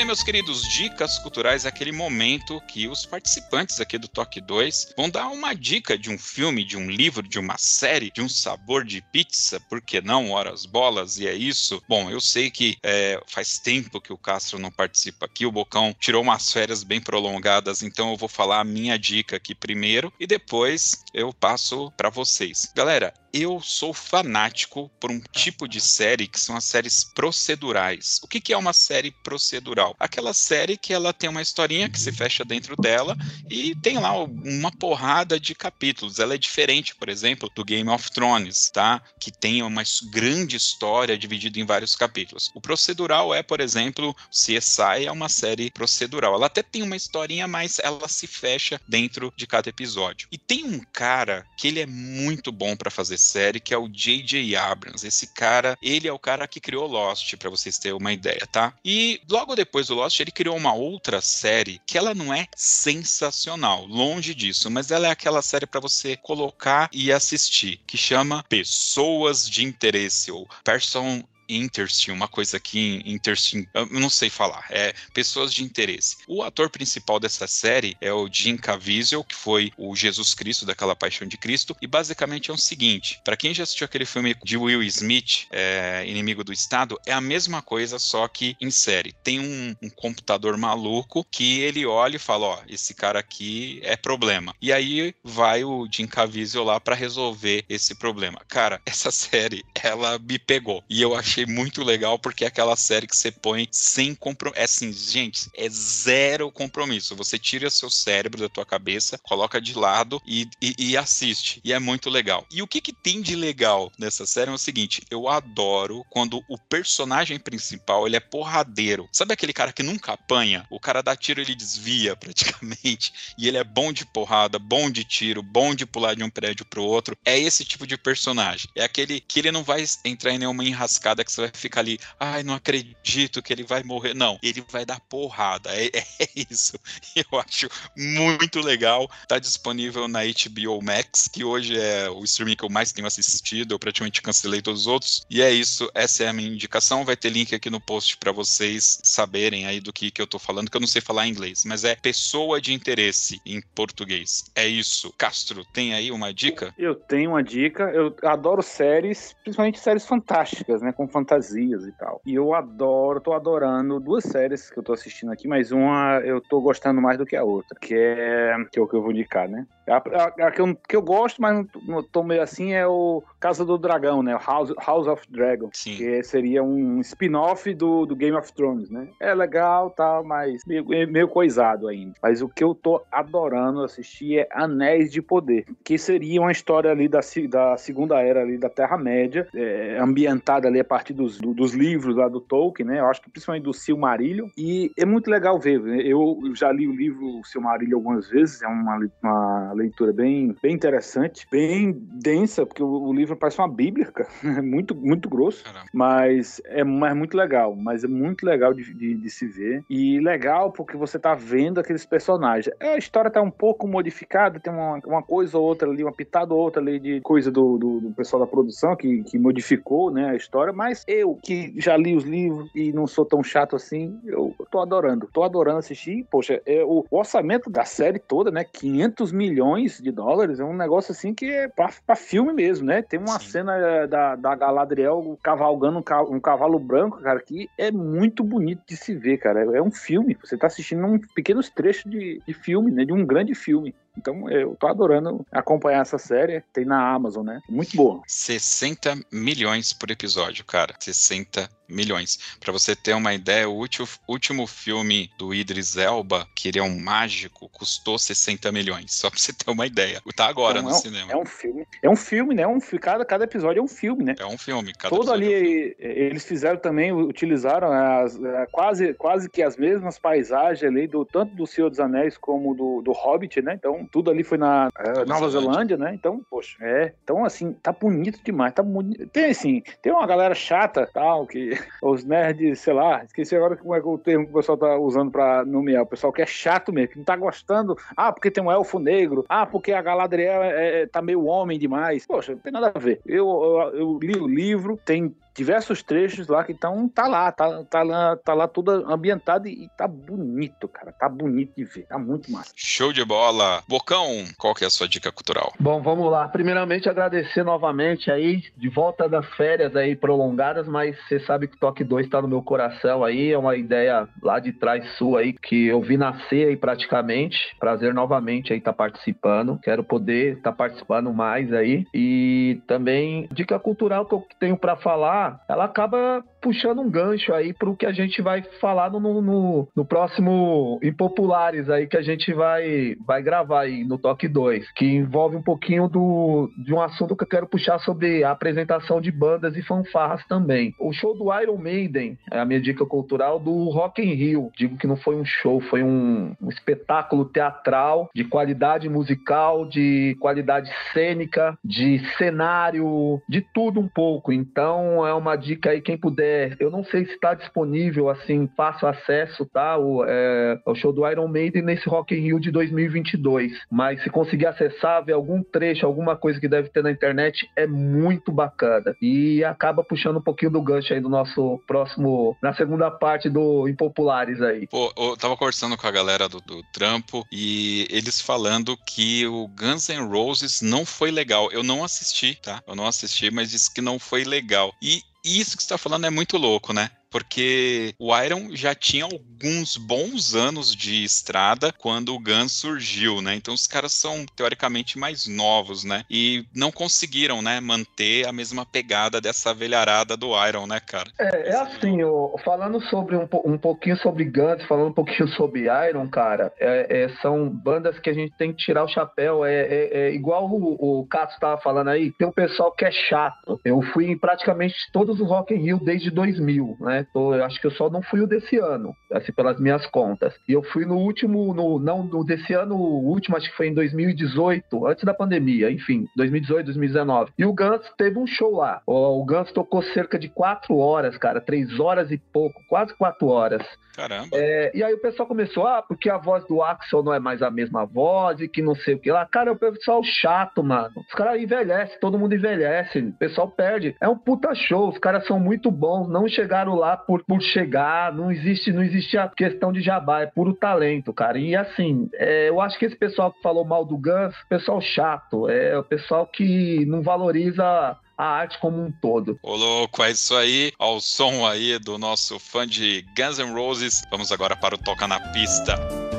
[0.00, 4.94] Bem, meus queridos, dicas culturais é aquele momento que os participantes aqui do Toque 2
[4.96, 8.28] vão dar uma dica de um filme, de um livro, de uma série, de um
[8.28, 10.30] sabor de pizza, por que não?
[10.30, 11.82] Horas bolas, e é isso.
[11.86, 15.94] Bom, eu sei que é, faz tempo que o Castro não participa aqui, o Bocão
[16.00, 20.26] tirou umas férias bem prolongadas, então eu vou falar a minha dica aqui primeiro e
[20.26, 22.72] depois eu passo para vocês.
[22.74, 28.18] Galera, eu sou fanático por um tipo de série que são as séries procedurais.
[28.22, 29.94] O que, que é uma série procedural?
[29.98, 33.16] Aquela série que ela tem uma historinha que se fecha dentro dela
[33.48, 36.18] e tem lá uma porrada de capítulos.
[36.18, 39.02] Ela é diferente, por exemplo, do Game of Thrones, tá?
[39.18, 42.50] Que tem uma grande história dividida em vários capítulos.
[42.54, 46.34] O procedural é, por exemplo, CSI é uma série procedural.
[46.34, 50.28] Ela até tem uma historinha, mas ela se fecha dentro de cada episódio.
[50.32, 53.88] E tem um cara que ele é muito bom para fazer série, que é o
[53.88, 54.56] J.J.
[54.56, 55.06] Abrams.
[55.06, 58.74] Esse cara, ele é o cara que criou Lost, para vocês terem uma ideia, tá?
[58.84, 63.86] E logo depois do Lost, ele criou uma outra série que ela não é sensacional,
[63.86, 69.48] longe disso, mas ela é aquela série para você colocar e assistir, que chama Pessoas
[69.48, 71.22] de Interesse ou Person
[71.56, 76.18] Interest, uma coisa aqui, Interest, eu não sei falar, é pessoas de interesse.
[76.28, 80.96] O ator principal dessa série é o Jim Caviezel, que foi o Jesus Cristo daquela
[80.96, 84.56] Paixão de Cristo, e basicamente é o seguinte, para quem já assistiu aquele filme de
[84.56, 89.14] Will Smith, é, Inimigo do Estado, é a mesma coisa, só que em série.
[89.22, 93.96] Tem um, um computador maluco que ele olha e fala, ó, esse cara aqui é
[93.96, 94.54] problema.
[94.60, 98.40] E aí vai o Jim Caviezel lá para resolver esse problema.
[98.48, 100.82] Cara, essa série, ela me pegou.
[100.88, 104.60] E eu achei achei muito legal porque é aquela série que você põe sem compromisso.
[104.60, 107.16] É assim, gente, é zero compromisso.
[107.16, 111.60] Você tira seu cérebro da tua cabeça, coloca de lado e, e, e assiste.
[111.64, 112.46] E é muito legal.
[112.50, 116.42] E o que, que tem de legal nessa série é o seguinte: eu adoro quando
[116.48, 119.08] o personagem principal ele é porradeiro.
[119.12, 120.66] Sabe aquele cara que nunca apanha?
[120.70, 123.12] O cara dá tiro, ele desvia praticamente.
[123.38, 126.64] E ele é bom de porrada, bom de tiro, bom de pular de um prédio
[126.64, 127.16] pro outro.
[127.24, 128.68] É esse tipo de personagem.
[128.74, 132.42] É aquele que ele não vai entrar em nenhuma enrascada você vai ficar ali, ai,
[132.42, 134.14] não acredito que ele vai morrer.
[134.14, 135.70] Não, ele vai dar porrada.
[135.74, 135.86] É,
[136.20, 136.78] é isso.
[137.14, 139.10] Eu acho muito legal.
[139.28, 143.72] Tá disponível na HBO Max, que hoje é o streaming que eu mais tenho assistido.
[143.72, 145.26] Eu praticamente cancelei todos os outros.
[145.30, 145.90] E é isso.
[145.94, 147.04] Essa é a minha indicação.
[147.04, 150.38] Vai ter link aqui no post para vocês saberem aí do que, que eu tô
[150.38, 154.44] falando, que eu não sei falar em inglês, mas é pessoa de interesse em português.
[154.54, 155.12] É isso.
[155.16, 156.74] Castro, tem aí uma dica?
[156.78, 157.84] Eu tenho uma dica.
[157.84, 160.92] Eu adoro séries, principalmente séries fantásticas, né?
[160.92, 162.20] Com fantasias e tal.
[162.26, 166.40] E eu adoro, tô adorando duas séries que eu tô assistindo aqui, mas uma eu
[166.40, 169.12] tô gostando mais do que a outra, que é, que é o que eu vou
[169.12, 169.66] indicar, né?
[169.90, 173.22] A, a, a que, eu, que eu gosto, mas não tô meio assim, é o
[173.38, 174.38] Casa do Dragão, né?
[174.46, 175.70] House, House of Dragon.
[175.72, 175.96] Sim.
[175.96, 179.08] Que seria um spin-off do, do Game of Thrones, né?
[179.18, 182.14] É legal, tal, mas meio, meio coisado ainda.
[182.22, 186.90] Mas o que eu tô adorando assistir é Anéis de Poder, que seria uma história
[186.90, 191.52] ali da, da segunda era ali da Terra-média, é, ambientada ali a partir dos, do,
[191.54, 193.00] dos livros lá do Tolkien, né?
[193.00, 194.48] Eu acho que principalmente do Silmarillion.
[194.56, 195.80] E é muito legal ver.
[195.80, 196.02] Né?
[196.02, 200.74] Eu, eu já li o livro Silmarillion algumas vezes, é uma, uma leitura bem, bem
[200.74, 204.28] interessante, bem densa, porque o, o livro parece uma bíblia, cara.
[204.60, 207.74] É muito, muito grosso, mas é, mas muito legal.
[207.74, 209.82] Mas é muito legal de, de, de, se ver.
[209.88, 212.74] E legal porque você tá vendo aqueles personagens.
[212.80, 216.52] A história tá um pouco modificada, tem uma, uma coisa ou outra ali, uma pitada
[216.52, 220.30] ou outra ali de coisa do, do, do pessoal da produção que, que modificou né,
[220.30, 224.18] a história, mas eu, que já li os livros e não sou tão chato assim,
[224.24, 225.28] eu tô adorando.
[225.32, 226.26] Tô adorando assistir.
[226.30, 228.64] Poxa, é, o, o orçamento da série toda, né?
[228.64, 229.59] 500 milhões
[230.02, 233.02] de dólares, é um negócio assim que é pra filme mesmo, né?
[233.02, 233.50] Tem uma Sim.
[233.50, 238.82] cena é, da, da Galadriel cavalgando um, um, cavalo branco, cara, que é muito bonito
[238.86, 239.60] de se ver, cara.
[239.60, 240.36] É, é um filme.
[240.42, 243.04] Você tá assistindo um pequenos trechos de, de filme, né?
[243.04, 243.94] De um grande filme.
[244.20, 246.62] Então eu tô adorando acompanhar essa série.
[246.72, 247.60] Tem na Amazon, né?
[247.68, 248.22] Muito boa.
[248.26, 250.94] 60 milhões por episódio, cara.
[251.00, 252.38] 60 milhões.
[252.60, 256.82] Para você ter uma ideia, o último, último filme do Idris Elba, que ele é
[256.82, 259.12] um mágico, custou 60 milhões.
[259.12, 260.20] Só pra você ter uma ideia.
[260.36, 261.32] Tá agora então, no é um, cinema.
[261.32, 261.86] É um filme.
[262.02, 262.66] É um filme, né?
[262.66, 264.34] Um, cada, cada episódio é um filme, né?
[264.38, 264.92] É um filme.
[265.08, 265.94] Todo ali, é um filme.
[265.98, 271.54] eles fizeram também, utilizaram as, é, quase, quase que as mesmas paisagens ali, do, tanto
[271.54, 273.74] do Senhor dos Anéis como do, do Hobbit, né?
[273.74, 275.50] Então, tudo ali foi na é, Nova Zelândia.
[275.50, 276.14] Zelândia, né?
[276.14, 277.12] Então, poxa, é.
[277.22, 278.72] Então, assim, tá bonito demais.
[278.74, 279.26] Tá bonito.
[279.28, 281.70] Tem, assim, tem uma galera chata, tal, que
[282.02, 285.30] os nerds, sei lá, esqueci agora como é o termo que o pessoal tá usando
[285.30, 286.02] pra nomear.
[286.02, 287.96] O pessoal que é chato mesmo, que não tá gostando.
[288.16, 289.44] Ah, porque tem um elfo negro.
[289.48, 292.26] Ah, porque a Galadriel é, é, tá meio homem demais.
[292.26, 293.20] Poxa, não tem nada a ver.
[293.26, 297.84] Eu, eu, eu li o livro, tem diversos trechos lá que estão tá lá, tá,
[297.84, 301.12] tá lá, tá lá tudo ambientado e, e tá bonito, cara.
[301.12, 302.72] Tá bonito de ver, tá muito massa.
[302.74, 303.82] Show de bola.
[303.86, 305.70] Bocão, qual que é a sua dica cultural?
[305.78, 306.48] Bom, vamos lá.
[306.48, 311.78] Primeiramente agradecer novamente aí, de volta das férias aí prolongadas, mas você sabe que o
[311.78, 315.52] Toque 2 tá no meu coração aí, é uma ideia lá de trás sua aí,
[315.52, 317.76] que eu vi nascer aí praticamente.
[317.78, 319.78] Prazer novamente aí estar tá participando.
[319.82, 322.06] Quero poder estar tá participando mais aí.
[322.14, 327.72] E também, dica cultural que eu tenho para falar ela acaba puxando um gancho aí
[327.72, 332.52] pro que a gente vai falar no, no, no próximo Impopulares aí que a gente
[332.52, 337.36] vai, vai gravar aí no Toque 2, que envolve um pouquinho do, de um assunto
[337.36, 340.94] que eu quero puxar sobre a apresentação de bandas e fanfarras também.
[340.98, 344.70] O show do Iron Maiden é a minha dica cultural do Rock in Rio.
[344.76, 350.36] Digo que não foi um show, foi um, um espetáculo teatral de qualidade musical, de
[350.40, 354.52] qualidade cênica, de cenário, de tudo um pouco.
[354.52, 356.49] Então é uma dica aí quem puder.
[356.78, 359.96] Eu não sei se está disponível assim, fácil acesso, tá?
[359.96, 363.72] O, é, o show do Iron Maiden nesse Rock in Rio de 2022.
[363.90, 367.86] Mas se conseguir acessar, ver algum trecho, alguma coisa que deve ter na internet, é
[367.86, 369.14] muito bacana.
[369.20, 373.88] E acaba puxando um pouquinho do gancho aí do nosso próximo, na segunda parte do
[373.88, 374.86] Impopulares aí.
[374.86, 379.68] Pô, eu tava conversando com a galera do, do trampo e eles falando que o
[379.68, 381.70] Guns N' Roses não foi legal.
[381.72, 382.82] Eu não assisti, tá?
[382.86, 384.92] Eu não assisti, mas disse que não foi legal.
[385.02, 387.10] E isso que você tá falando é muito louco, né?
[387.30, 393.54] Porque o Iron já tinha alguns bons anos de estrada quando o Guns surgiu, né?
[393.54, 396.24] Então os caras são teoricamente mais novos, né?
[396.28, 401.30] E não conseguiram, né, manter a mesma pegada dessa velharada do Iron, né, cara?
[401.38, 402.18] É, é assim,
[402.64, 407.28] falando sobre um, um pouquinho sobre Guns, falando um pouquinho sobre Iron, cara, é, é,
[407.40, 409.64] são bandas que a gente tem que tirar o chapéu.
[409.64, 413.12] É, é, é igual o, o Cato estava falando aí, tem um pessoal que é
[413.12, 413.80] chato.
[413.84, 417.19] Eu fui em praticamente todos os Rock in Rio desde 2000, né?
[417.32, 420.54] Tô, eu acho que eu só não fui o desse ano, assim, pelas minhas contas.
[420.68, 423.88] E eu fui no último, no, não no desse ano, o último, acho que foi
[423.88, 427.52] em 2018, antes da pandemia, enfim, 2018, 2019.
[427.58, 429.02] E o Guns teve um show lá.
[429.06, 433.48] O, o Guns tocou cerca de quatro horas, cara, três horas e pouco, quase quatro
[433.48, 433.86] horas.
[434.14, 434.48] Caramba.
[434.52, 437.62] É, e aí o pessoal começou, ah, porque a voz do Axel não é mais
[437.62, 439.46] a mesma voz e que não sei o que lá.
[439.46, 441.12] Cara, é o pessoal chato, mano.
[441.16, 444.14] Os caras envelhecem, todo mundo envelhece, o pessoal perde.
[444.20, 448.34] É um puta show, os caras são muito bons, não chegaram lá por, por chegar,
[448.34, 451.58] não existe, não existe a questão de jabá, é puro talento, cara.
[451.58, 455.68] E assim, é, eu acho que esse pessoal que falou mal do Guns, pessoal chato,
[455.68, 459.58] é o pessoal que não valoriza a arte como um todo.
[459.62, 464.22] Ô louco, é isso aí, ao som aí do nosso fã de Guns N' Roses.
[464.30, 466.29] Vamos agora para o Toca na Pista.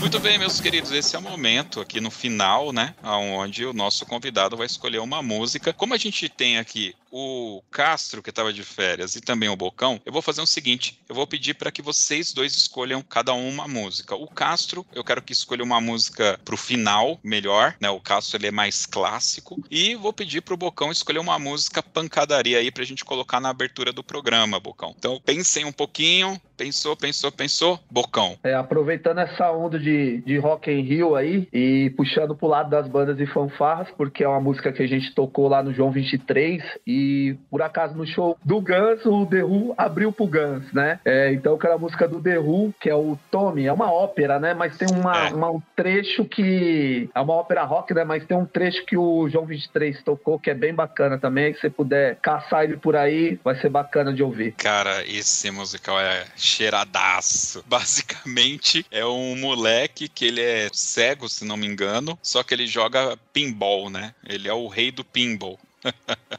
[0.00, 4.06] Muito bem, meus queridos, esse é o momento aqui no final, né, onde o nosso
[4.06, 5.74] convidado vai escolher uma música.
[5.74, 10.00] Como a gente tem aqui o Castro, que estava de férias, e também o Bocão,
[10.04, 13.48] eu vou fazer o seguinte: eu vou pedir para que vocês dois escolham cada um
[13.48, 14.14] uma música.
[14.14, 17.90] O Castro, eu quero que escolha uma música pro final, melhor, né?
[17.90, 19.62] O Castro ele é mais clássico.
[19.70, 23.92] E vou pedir pro Bocão escolher uma música pancadaria aí pra gente colocar na abertura
[23.92, 24.94] do programa, Bocão.
[24.96, 28.36] Então pensem um pouquinho, pensou, pensou, pensou, Bocão.
[28.44, 32.86] É, aproveitando essa onda de, de Rock in Rio aí e puxando pro lado das
[32.86, 36.62] bandas e fanfarras, porque é uma música que a gente tocou lá no João 23
[36.86, 41.00] e e por acaso no show do Guns, o The Who abriu pro Guns, né?
[41.04, 44.54] É, então aquela música do The Who, que é o Tommy, é uma ópera, né?
[44.54, 45.32] Mas tem uma, é.
[45.32, 47.08] uma, um trecho que.
[47.14, 48.04] É uma ópera rock, né?
[48.04, 51.54] Mas tem um trecho que o João 23 tocou que é bem bacana também.
[51.54, 54.52] Se você puder caçar ele por aí, vai ser bacana de ouvir.
[54.52, 57.64] Cara, esse musical é cheiradaço.
[57.68, 62.66] Basicamente, é um moleque que ele é cego, se não me engano, só que ele
[62.66, 64.14] joga pinball, né?
[64.26, 65.58] Ele é o rei do pinball.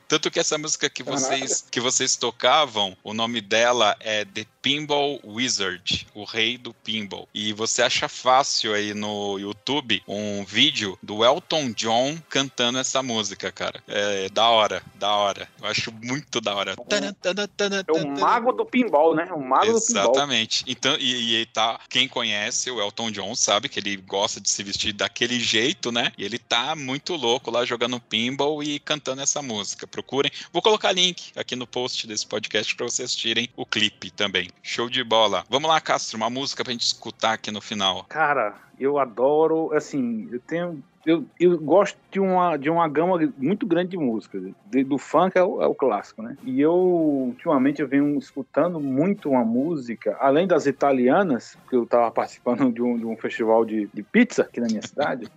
[0.08, 5.20] Tanto que essa música que vocês, que vocês tocavam, o nome dela é The Pinball
[5.24, 7.28] Wizard, o rei do pinball.
[7.34, 13.52] E você acha fácil aí no YouTube um vídeo do Elton John cantando essa música,
[13.52, 13.82] cara.
[13.88, 15.48] É da hora, da hora.
[15.62, 16.76] Eu acho muito da hora.
[16.78, 19.28] É o mago do pinball, né?
[19.32, 19.82] O mago Exatamente.
[19.82, 20.12] do pinball.
[20.12, 20.64] Exatamente.
[20.68, 24.64] Então, e, e tá, quem conhece o Elton John sabe que ele gosta de se
[24.64, 26.12] vestir daquele jeito, né?
[26.18, 29.88] E ele tá muito louco lá jogando pinball e cantando essa música.
[29.88, 30.32] Procurem.
[30.54, 34.51] Vou colocar link aqui no post desse podcast para vocês assistirem o clipe também.
[34.62, 35.44] Show de bola.
[35.50, 38.06] Vamos lá, Castro, uma música pra gente escutar aqui no final.
[38.06, 43.66] Cara, eu adoro, assim, eu tenho eu, eu gosto de uma, de uma gama muito
[43.66, 44.44] grande de músicas.
[44.66, 46.38] De, do funk é o, é o, clássico, né?
[46.44, 52.12] E eu, ultimamente, eu venho escutando muito uma música, além das italianas, que eu estava
[52.12, 55.28] participando de um, de um festival de, de, pizza aqui na minha cidade.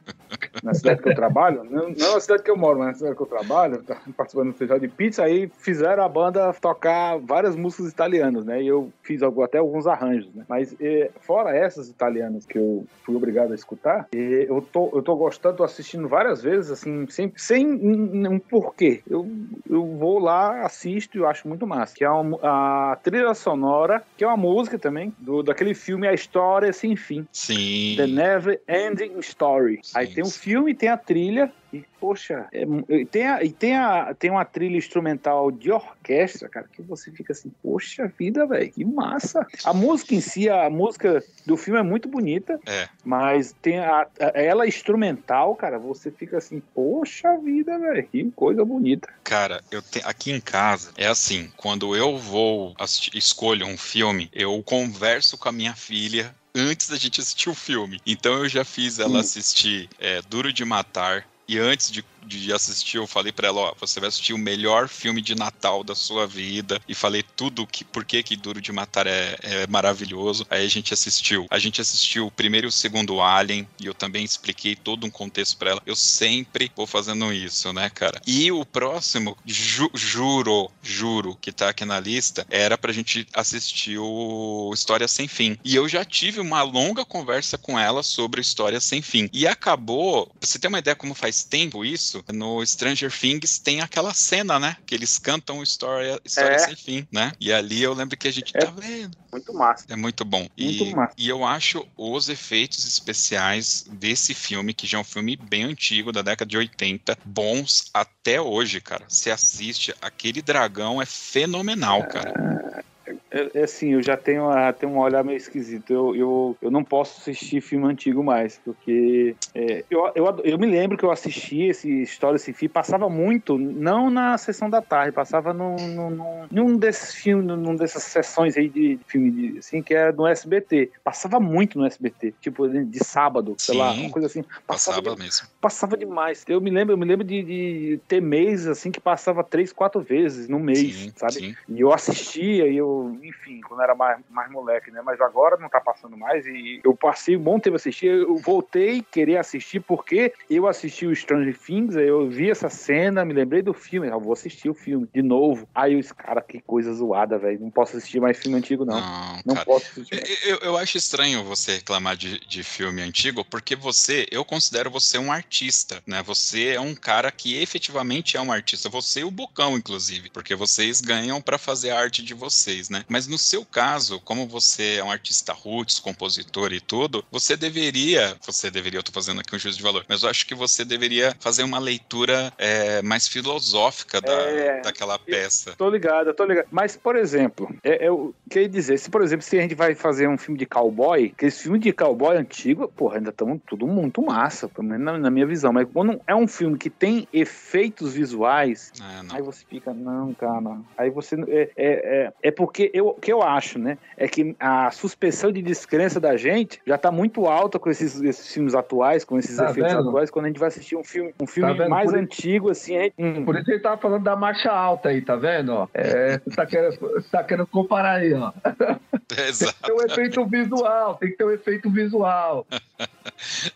[0.62, 3.16] na cidade que eu trabalho, não, não na cidade que eu moro, mas na cidade
[3.16, 7.56] que eu trabalho, tá participando do festival de pizza, aí fizeram a banda tocar várias
[7.56, 8.62] músicas italianas, né?
[8.62, 10.44] E eu fiz até alguns arranjos, né?
[10.48, 15.02] Mas e, fora essas italianas que eu fui obrigado a escutar, e, eu, tô, eu
[15.02, 19.02] tô gostando, tô assistindo várias vezes, assim, sem, sem um porquê.
[19.08, 19.30] Eu,
[19.68, 21.94] eu vou lá, assisto e eu acho muito massa.
[21.94, 26.14] Que é uma, a trilha sonora, que é uma música também, do, daquele filme A
[26.14, 27.26] História Sem Fim.
[27.32, 27.94] Sim.
[27.96, 29.80] The Never Ending Story.
[29.82, 31.52] Sim, Aí tem um filme, tem a trilha,
[32.00, 36.82] poxa, é, e, tem a, tem, a, tem uma trilha instrumental de orquestra, cara, que
[36.82, 39.46] você fica assim, poxa vida, velho, que massa.
[39.64, 42.88] A música em si, a música do filme é muito bonita, é.
[43.04, 48.64] mas tem a, a, ela instrumental, cara, você fica assim, poxa vida, velho, que coisa
[48.64, 49.08] bonita.
[49.22, 54.30] Cara, eu te, aqui em casa é assim, quando eu vou assistir, escolho um filme,
[54.32, 58.00] eu converso com a minha filha antes da gente assistir o filme.
[58.06, 62.96] Então eu já fiz ela assistir é, Duro de Matar, e antes de de assistir,
[62.96, 66.26] eu falei para ela, ó, você vai assistir o melhor filme de Natal da sua
[66.26, 70.46] vida e falei tudo que por que que Duro de Matar é, é maravilhoso.
[70.50, 71.46] Aí a gente assistiu.
[71.50, 75.10] A gente assistiu o primeiro e o segundo Alien e eu também expliquei todo um
[75.10, 75.82] contexto para ela.
[75.86, 78.20] Eu sempre vou fazendo isso, né, cara?
[78.26, 83.98] E o próximo, ju juro, juro que tá aqui na lista, era pra gente assistir
[83.98, 85.58] o História Sem Fim.
[85.64, 89.28] E eu já tive uma longa conversa com ela sobre História Sem Fim.
[89.32, 92.24] E acabou, pra você ter uma ideia como faz tempo isso, isso.
[92.32, 94.76] No Stranger Things tem aquela cena, né?
[94.86, 96.58] Que eles cantam história, história é.
[96.58, 97.32] sem fim, né?
[97.40, 98.60] E ali eu lembro que a gente é.
[98.60, 99.16] tá vendo.
[99.32, 99.84] Muito massa.
[99.88, 100.46] É muito bom.
[100.58, 101.14] Muito e, massa.
[101.16, 106.12] e eu acho os efeitos especiais desse filme, que já é um filme bem antigo,
[106.12, 109.04] da década de 80, bons até hoje, cara.
[109.08, 112.84] Você assiste, aquele dragão é fenomenal, cara.
[113.06, 115.92] É, é, assim, eu já tenho, a, tenho um olhar meio esquisito.
[115.92, 120.66] Eu, eu, eu não posso assistir filme antigo mais, porque é, eu, eu, eu me
[120.66, 125.10] lembro que eu assisti esse História Sem Fim, passava muito, não na sessão da tarde,
[125.10, 129.82] passava num, num, num desses filmes, num dessas sessões aí de, de filme, de, assim,
[129.82, 130.92] que é no SBT.
[131.02, 134.44] Passava muito no SBT, tipo de sábado, sei lá, uma coisa assim.
[134.64, 135.48] Passava, passava de, mesmo.
[135.60, 136.44] Passava demais.
[136.46, 140.00] Eu me lembro, eu me lembro de, de ter meses assim que passava três, quatro
[140.00, 141.32] vezes no mês, sim, sabe?
[141.32, 141.56] Sim.
[141.68, 145.00] E eu assistia e eu enfim, quando era mais, mais moleque, né?
[145.02, 148.06] Mas agora não tá passando mais e eu passei um bom tempo assistir.
[148.06, 153.24] Eu voltei querer assistir porque eu assisti o Stranger Things, aí eu vi essa cena,
[153.24, 155.68] me lembrei do filme, eu vou assistir o filme de novo.
[155.74, 157.60] Aí eu disse, cara, que coisa zoada, velho.
[157.60, 159.00] Não posso assistir mais filme antigo, não.
[159.00, 160.14] Não, não posso assistir.
[160.14, 160.44] Mais.
[160.44, 165.18] Eu, eu acho estranho você reclamar de, de filme antigo, porque você, eu considero você
[165.18, 166.22] um artista, né?
[166.22, 168.88] Você é um cara que efetivamente é um artista.
[168.88, 173.04] Você e o Bocão, inclusive, porque vocês ganham para fazer a arte de vocês, né?
[173.14, 178.36] Mas no seu caso, como você é um artista roots, compositor e tudo, você deveria,
[178.44, 180.84] você deveria, eu tô fazendo aqui um juízo de valor, mas eu acho que você
[180.84, 185.76] deveria fazer uma leitura é, mais filosófica da, é, daquela peça.
[185.76, 186.66] Tô ligado, tô ligado.
[186.72, 190.28] Mas, por exemplo, é, eu queria dizer, se por exemplo, se a gente vai fazer
[190.28, 194.20] um filme de cowboy, que esse filme de cowboy antigo, porra, ainda estão tudo muito
[194.22, 198.12] massa, pelo menos na, na, minha visão, mas quando é um filme que tem efeitos
[198.12, 203.03] visuais, é, aí você fica, não, cara, aí você, é, é, é, é porque eu
[203.08, 203.98] o que eu acho, né?
[204.16, 208.52] É que a suspensão de descrença da gente já tá muito alta com esses, esses
[208.52, 210.08] filmes atuais, com esses tá efeitos vendo?
[210.08, 212.96] atuais, quando a gente vai assistir um filme, um filme tá mais por antigo, assim.
[212.96, 213.12] É...
[213.18, 213.44] Hum.
[213.44, 215.88] Por isso ele tava falando da marcha alta aí, tá vendo?
[215.92, 218.52] É, você, tá querendo, você tá querendo comparar aí, ó.
[219.48, 219.72] Exato.
[219.72, 222.66] Tem que ter um efeito visual, tem que ter um efeito visual.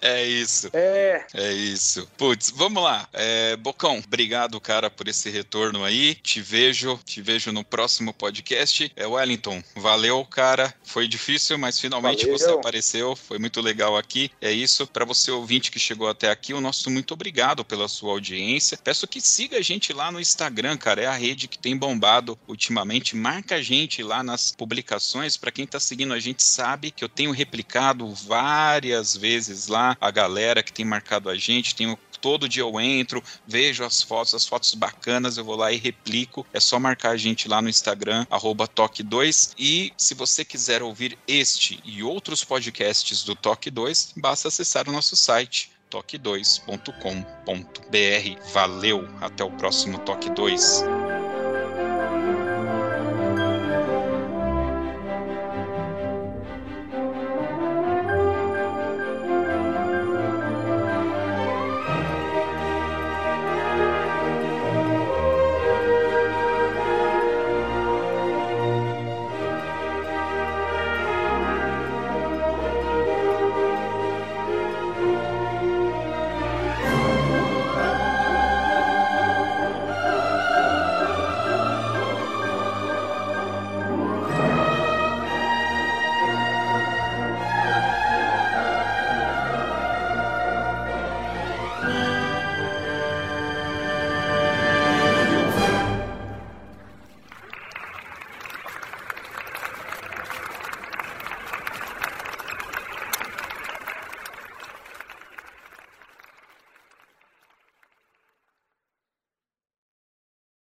[0.01, 0.71] É isso.
[0.73, 1.25] É.
[1.35, 2.09] É isso.
[2.17, 3.09] Putz, vamos lá.
[3.13, 6.15] É, Bocão, obrigado, cara, por esse retorno aí.
[6.15, 8.91] Te vejo, te vejo no próximo podcast.
[8.97, 10.75] É Wellington, valeu, cara.
[10.83, 12.39] Foi difícil, mas finalmente valeu.
[12.39, 13.17] você apareceu.
[13.17, 14.31] Foi muito legal aqui.
[14.41, 14.87] É isso.
[14.87, 18.79] Para você ouvinte que chegou até aqui, o nosso muito obrigado pela sua audiência.
[18.83, 21.03] Peço que siga a gente lá no Instagram, cara.
[21.03, 23.17] É a rede que tem bombado ultimamente.
[23.17, 25.37] Marca a gente lá nas publicações.
[25.37, 30.11] Para quem tá seguindo a gente sabe que eu tenho replicado várias vezes lá, a
[30.11, 34.47] galera que tem marcado a gente, tem todo dia eu entro, vejo as fotos, as
[34.47, 36.47] fotos bacanas, eu vou lá e replico.
[36.53, 38.27] É só marcar a gente lá no Instagram,
[38.69, 39.53] Toque2.
[39.59, 44.93] E se você quiser ouvir este e outros podcasts do Toque 2, basta acessar o
[44.93, 48.53] nosso site toque2.com.br.
[48.53, 50.98] Valeu, até o próximo Toque 2.